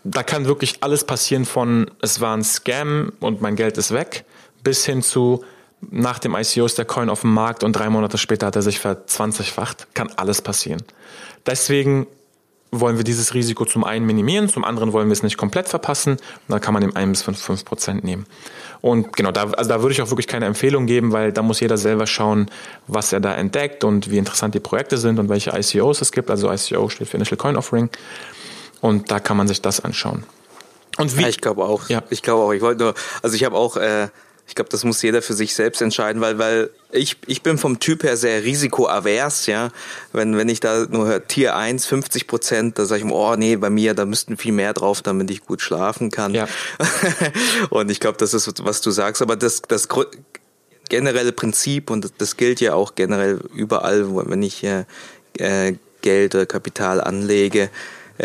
da 0.04 0.24
kann 0.24 0.46
wirklich 0.46 0.78
alles 0.82 1.04
passieren 1.04 1.46
von, 1.46 1.92
es 2.02 2.20
war 2.22 2.36
ein 2.36 2.44
Scam 2.44 3.14
und 3.20 3.42
mein 3.42 3.56
Geld 3.56 3.78
ist 3.78 3.92
weg, 3.92 4.26
bis 4.64 4.86
hin 4.86 5.04
zu, 5.04 5.44
nach 5.92 6.18
dem 6.18 6.36
ICO 6.36 6.66
ist 6.66 6.80
der 6.80 6.86
Coin 6.86 7.10
auf 7.10 7.22
dem 7.22 7.34
Markt 7.34 7.64
und 7.64 7.74
drei 7.74 7.90
Monate 7.90 8.18
später 8.18 8.48
hat 8.48 8.56
er 8.56 8.62
sich 8.64 8.80
verzwanzigfacht. 8.80 9.94
Kann 9.94 10.10
alles 10.16 10.42
passieren. 10.42 10.82
Deswegen 11.46 12.08
wollen 12.72 12.96
wir 12.96 13.04
dieses 13.04 13.34
Risiko 13.34 13.66
zum 13.66 13.84
einen 13.84 14.06
minimieren, 14.06 14.48
zum 14.48 14.64
anderen 14.64 14.94
wollen 14.94 15.10
wir 15.10 15.14
es 15.14 15.24
nicht 15.24 15.38
komplett 15.38 15.68
verpassen. 15.68 16.14
Und 16.14 16.22
da 16.48 16.60
kann 16.60 16.74
man 16.74 16.82
eben 16.84 16.96
1 16.96 17.24
bis 17.24 17.42
5 17.42 17.66
Prozent 17.66 18.04
nehmen. 18.04 18.26
Und 18.80 19.16
genau, 19.16 19.32
da, 19.32 19.52
also 19.52 19.70
da 19.70 19.82
würde 19.82 19.94
ich 19.94 20.02
auch 20.02 20.10
wirklich 20.10 20.28
keine 20.28 20.46
Empfehlung 20.46 20.86
geben, 20.86 21.12
weil 21.12 21.34
da 21.34 21.42
muss 21.42 21.60
jeder 21.60 21.78
selber 21.78 22.08
schauen, 22.08 22.50
was 22.88 23.12
er 23.12 23.20
da 23.20 23.36
entdeckt 23.36 23.84
und 23.84 24.10
wie 24.10 24.18
interessant 24.18 24.56
die 24.56 24.60
Projekte 24.60 24.98
sind 24.98 25.20
und 25.20 25.30
welche 25.30 25.52
ICOs 25.52 26.02
es 26.02 26.12
gibt. 26.12 26.32
Also 26.32 26.52
ICO 26.52 26.90
steht 26.90 27.10
für 27.10 27.18
Initial 27.18 27.38
Coin 27.38 27.58
Offering. 27.58 27.90
Und 28.80 29.12
da 29.12 29.20
kann 29.20 29.38
man 29.38 29.48
sich 29.48 29.62
das 29.62 29.82
anschauen. 29.82 30.24
Und 30.98 31.18
wie? 31.18 31.22
Ja, 31.22 31.28
ich 31.28 31.42
glaube 31.42 31.64
auch. 31.66 31.90
Ja. 31.90 32.04
Ich 32.10 32.22
glaube 32.22 32.44
auch. 32.44 32.54
Ich 32.54 32.62
wollte 32.62 32.84
nur, 32.84 32.94
also 33.22 33.36
ich 33.36 33.44
habe 33.44 33.56
auch 33.56 33.78
äh, 33.78 34.08
ich 34.52 34.56
glaube, 34.56 34.70
das 34.70 34.84
muss 34.84 35.02
jeder 35.02 35.22
für 35.22 35.34
sich 35.34 35.56
selbst 35.56 35.82
entscheiden, 35.82 36.22
weil, 36.22 36.38
weil 36.38 36.72
ich, 36.92 37.16
ich 37.26 37.42
bin 37.42 37.58
vom 37.58 37.80
Typ 37.80 38.04
her 38.04 38.18
sehr 38.18 38.44
risikoavers, 38.44 39.46
ja. 39.46 39.70
Wenn, 40.12 40.36
wenn 40.36 40.50
ich 40.50 40.60
da 40.60 40.88
nur 40.90 41.08
höre, 41.08 41.26
Tier 41.26 41.56
1, 41.56 41.86
50 41.86 42.28
Prozent, 42.28 42.78
da 42.78 42.84
sage 42.84 43.00
ich 43.00 43.06
mir, 43.06 43.14
oh 43.14 43.38
nee, 43.38 43.56
bei 43.56 43.70
mir, 43.70 43.94
da 43.94 44.06
müssten 44.06 44.36
viel 44.36 44.52
mehr 44.52 44.74
drauf, 44.74 45.02
damit 45.02 45.32
ich 45.32 45.46
gut 45.46 45.62
schlafen 45.62 46.12
kann. 46.12 46.34
Ja. 46.34 46.50
und 47.70 47.90
ich 47.90 48.02
glaube, 48.02 48.18
das 48.18 48.34
ist, 48.34 48.66
was 48.66 48.82
du 48.82 48.92
sagst. 48.92 49.22
Aber 49.22 49.38
das, 49.38 49.62
das 49.62 49.88
generelle 50.90 51.32
Prinzip, 51.32 51.90
und 51.90 52.12
das 52.18 52.36
gilt 52.36 52.60
ja 52.60 52.74
auch 52.74 52.96
generell 52.96 53.40
überall, 53.56 54.06
wenn 54.28 54.44
ich 54.44 54.66
äh, 54.66 55.78
Geld 56.02 56.36
oder 56.36 56.46
Kapital 56.46 57.00
anlege, 57.00 57.70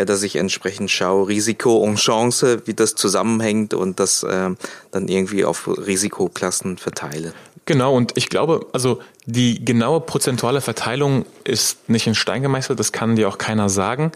dass 0.04 0.22
ich 0.22 0.36
entsprechend 0.36 0.90
schaue, 0.90 1.28
Risiko 1.28 1.76
und 1.76 1.96
Chance, 1.96 2.62
wie 2.66 2.74
das 2.74 2.94
zusammenhängt 2.94 3.74
und 3.74 3.98
das 4.00 4.22
äh, 4.22 4.50
dann 4.90 5.08
irgendwie 5.08 5.44
auf 5.44 5.68
Risikoklassen 5.68 6.76
verteile. 6.76 7.32
Genau, 7.64 7.96
und 7.96 8.12
ich 8.16 8.28
glaube, 8.28 8.66
also 8.72 9.00
die 9.26 9.64
genaue 9.64 10.00
prozentuale 10.00 10.60
Verteilung 10.60 11.26
ist 11.42 11.88
nicht 11.88 12.06
in 12.06 12.14
Stein 12.14 12.42
gemeißelt, 12.42 12.78
das 12.78 12.92
kann 12.92 13.16
dir 13.16 13.28
auch 13.28 13.38
keiner 13.38 13.68
sagen. 13.68 14.12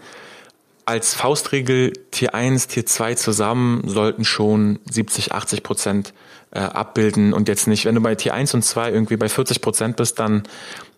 Als 0.85 1.13
Faustregel 1.13 1.93
Tier 2.11 2.33
1, 2.33 2.67
Tier 2.67 2.85
2 2.85 3.15
zusammen 3.15 3.83
sollten 3.87 4.23
schon 4.23 4.79
70, 4.89 5.33
80 5.33 5.63
Prozent 5.63 6.13
äh, 6.51 6.59
abbilden 6.59 7.33
und 7.33 7.49
jetzt 7.49 7.67
nicht, 7.67 7.85
wenn 7.85 7.95
du 7.95 8.01
bei 8.01 8.15
Tier 8.15 8.33
1 8.33 8.53
und 8.53 8.63
2 8.63 8.91
irgendwie 8.91 9.17
bei 9.17 9.29
40 9.29 9.61
Prozent 9.61 9.95
bist, 9.97 10.19
dann 10.19 10.43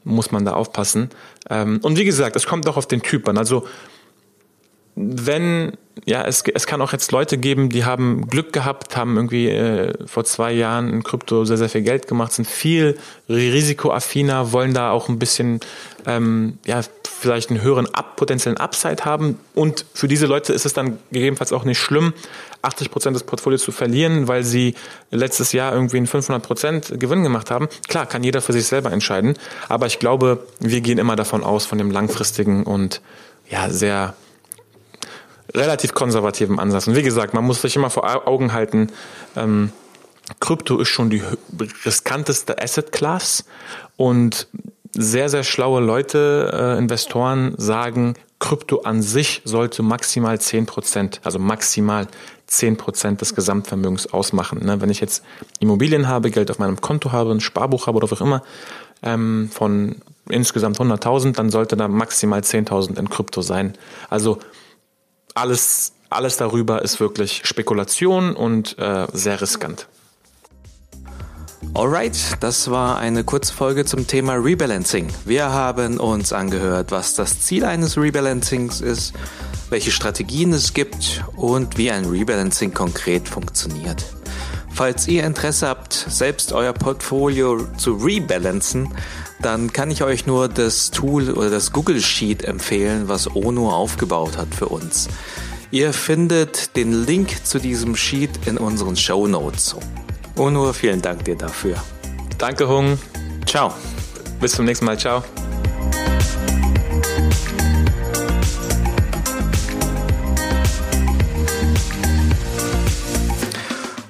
muss 0.04 0.32
man 0.32 0.46
da 0.46 0.54
aufpassen. 0.54 1.10
Ähm, 1.50 1.80
und 1.82 1.98
wie 1.98 2.06
gesagt, 2.06 2.36
es 2.36 2.46
kommt 2.46 2.68
auch 2.68 2.78
auf 2.78 2.88
den 2.88 3.02
Typ 3.02 3.28
an. 3.28 3.38
Also 3.38 3.66
wenn, 4.96 5.74
ja, 6.06 6.24
es, 6.26 6.44
es 6.54 6.68
kann 6.68 6.82
auch 6.82 6.92
jetzt 6.92 7.12
Leute 7.12 7.38
geben, 7.38 7.70
die 7.70 7.86
haben 7.86 8.28
Glück 8.28 8.54
gehabt, 8.54 8.96
haben 8.96 9.16
irgendwie 9.16 9.50
äh, 9.50 9.94
vor 10.08 10.24
zwei 10.24 10.52
Jahren 10.52 10.90
in 10.90 11.04
Krypto 11.04 11.46
sehr, 11.46 11.58
sehr 11.58 11.70
viel 11.70 11.82
Geld 11.82 12.08
gemacht, 12.08 12.34
sind 12.34 12.48
viel 12.48 12.98
risikoaffiner, 13.28 14.52
wollen 14.52 14.74
da 14.74 14.92
auch 14.92 15.10
ein 15.10 15.18
bisschen, 15.18 15.62
ähm, 16.06 16.58
ja, 16.66 16.82
vielleicht 17.08 17.50
einen 17.50 17.62
höheren 17.62 17.94
Up, 17.94 18.18
potenziellen 18.18 18.58
Upside 18.58 19.06
haben. 19.06 19.40
Und 19.56 19.86
für 19.94 20.08
diese 20.08 20.26
Leute 20.26 20.54
ist 20.54 20.66
es 20.66 20.74
dann 20.74 21.00
gegebenenfalls 21.12 21.54
auch 21.54 21.64
nicht 21.64 21.80
schlimm, 21.80 22.14
80 22.62 22.92
Prozent 22.92 23.16
des 23.16 23.24
Portfolios 23.24 23.64
zu 23.64 23.72
verlieren, 23.72 24.28
weil 24.28 24.44
sie 24.44 24.76
letztes 25.10 25.54
Jahr 25.54 25.74
irgendwie 25.74 25.98
einen 25.98 26.08
500 26.08 26.44
Prozent 26.46 27.00
Gewinn 27.00 27.24
gemacht 27.24 27.50
haben. 27.50 27.68
Klar, 27.88 28.06
kann 28.06 28.24
jeder 28.24 28.42
für 28.42 28.54
sich 28.54 28.66
selber 28.66 28.92
entscheiden. 28.92 29.36
Aber 29.70 29.86
ich 29.86 30.00
glaube, 30.00 30.46
wir 30.60 30.82
gehen 30.82 30.98
immer 30.98 31.16
davon 31.16 31.44
aus, 31.44 31.66
von 31.66 31.78
dem 31.78 31.92
langfristigen 31.92 32.64
und 32.64 33.02
ja, 33.50 33.70
sehr 33.70 34.16
relativ 35.54 35.94
konservativen 35.94 36.60
Ansatz. 36.60 36.88
Und 36.88 36.96
wie 36.96 37.04
gesagt, 37.04 37.34
man 37.34 37.44
muss 37.44 37.62
sich 37.62 37.76
immer 37.76 37.90
vor 37.90 38.28
Augen 38.28 38.54
halten, 38.54 38.88
ähm, 39.36 39.72
Krypto 40.40 40.80
ist 40.80 40.88
schon 40.88 41.10
die 41.10 41.22
riskanteste 41.86 42.62
Asset 42.62 42.92
Class 42.92 43.46
und 43.98 44.48
sehr, 44.94 45.30
sehr 45.30 45.44
schlaue 45.44 45.82
Leute, 45.82 46.52
äh, 46.54 46.78
Investoren 46.78 47.56
sagen, 47.58 48.16
Krypto 48.40 48.82
an 48.82 49.02
sich 49.02 49.42
sollte 49.46 49.84
maximal 49.84 50.40
zehn 50.40 50.66
Prozent, 50.66 51.22
also 51.24 51.40
maximal 51.40 52.08
zehn 52.46 52.78
Prozent 52.78 53.22
des 53.22 53.36
Gesamtvermögens 53.36 54.14
ausmachen. 54.14 54.64
Ne? 54.66 54.82
Wenn 54.82 54.90
ich 54.90 55.00
jetzt 55.00 55.24
Immobilien 55.60 56.08
habe, 56.08 56.30
Geld 56.30 56.52
auf 56.52 56.60
meinem 56.60 56.80
Konto 56.80 57.12
habe, 57.12 57.32
ein 57.32 57.40
Sparbuch 57.40 57.88
habe 57.88 57.98
oder 57.98 58.12
was 58.12 58.22
auch 58.22 58.26
immer, 58.26 58.44
ähm, 59.02 59.50
von 59.52 59.96
insgesamt 60.30 60.80
100.000, 60.80 61.34
dann 61.34 61.50
sollte 61.50 61.76
da 61.76 61.88
maximal 61.88 62.42
10.000 62.42 63.00
in 63.00 63.10
Krypto 63.10 63.42
sein. 63.42 63.74
Also 64.10 64.40
alles, 65.34 65.94
alles 66.10 66.38
darüber 66.38 66.82
ist 66.82 67.00
wirklich 67.00 67.42
Spekulation 67.46 68.36
und 68.36 68.78
äh, 68.78 69.08
sehr 69.14 69.42
riskant. 69.42 69.88
Alright, 71.76 72.16
das 72.42 72.70
war 72.70 73.00
eine 73.00 73.24
Kurzfolge 73.24 73.84
zum 73.86 74.06
Thema 74.06 74.34
Rebalancing. 74.34 75.08
Wir 75.26 75.50
haben 75.50 76.00
uns 76.00 76.32
angehört, 76.32 76.92
was 76.92 77.16
das 77.16 77.40
Ziel 77.40 77.66
eines 77.66 77.98
Rebalancings 77.98 78.80
ist, 78.80 79.14
welche 79.70 79.90
Strategien 79.90 80.54
es 80.54 80.76
gibt 80.76 81.24
und 81.36 81.78
wie 81.80 81.90
ein 81.90 82.06
Rebalancing 82.06 82.76
konkret 82.76 83.28
funktioniert. 83.28 84.06
Falls 84.72 85.08
ihr 85.08 85.24
Interesse 85.24 85.68
habt, 85.68 85.94
selbst 85.94 86.52
euer 86.52 86.74
Portfolio 86.74 87.66
zu 87.78 87.94
rebalancen, 87.94 88.90
dann 89.44 89.74
kann 89.74 89.92
ich 89.92 90.04
euch 90.04 90.26
nur 90.26 90.48
das 90.48 90.90
Tool 90.92 91.32
oder 91.32 91.50
das 91.50 91.72
Google 91.74 92.02
Sheet 92.02 92.44
empfehlen, 92.44 93.08
was 93.08 93.36
Ono 93.36 93.72
aufgebaut 93.72 94.38
hat 94.38 94.56
für 94.56 94.68
uns. 94.68 95.10
Ihr 95.72 95.92
findet 95.92 96.76
den 96.76 97.06
Link 97.06 97.46
zu 97.46 97.60
diesem 97.60 97.96
Sheet 97.96 98.30
in 98.46 98.58
unseren 98.58 98.96
Show 98.96 99.28
Notes. 99.28 99.76
Ono, 100.38 100.72
vielen 100.72 101.02
Dank 101.02 101.26
dir 101.26 101.36
dafür. 101.36 101.76
Danke, 102.38 102.68
Hung. 102.68 102.98
Ciao. 103.46 103.74
Bis 104.40 104.54
zum 104.54 104.66
nächsten 104.66 104.86
Mal. 104.86 104.98
Ciao. 104.98 105.24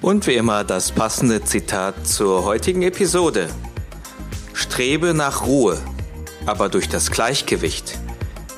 Und 0.02 0.28
wie 0.28 0.36
immer 0.36 0.64
das 0.66 0.92
passende 0.92 1.44
Zitat 1.44 2.06
zur 2.06 2.44
heutigen 2.44 2.82
Episode. 2.82 3.48
Strebe 4.74 5.14
nach 5.14 5.46
Ruhe, 5.46 5.80
aber 6.48 6.68
durch 6.68 6.90
das 6.90 7.12
Gleichgewicht, 7.12 8.00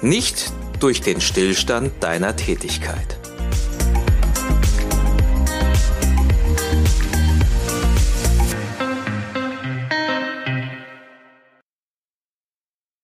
nicht 0.02 0.54
durch 0.80 1.02
den 1.02 1.20
Stillstand 1.20 1.92
deiner 2.02 2.38
Tätigkeit. 2.38 3.15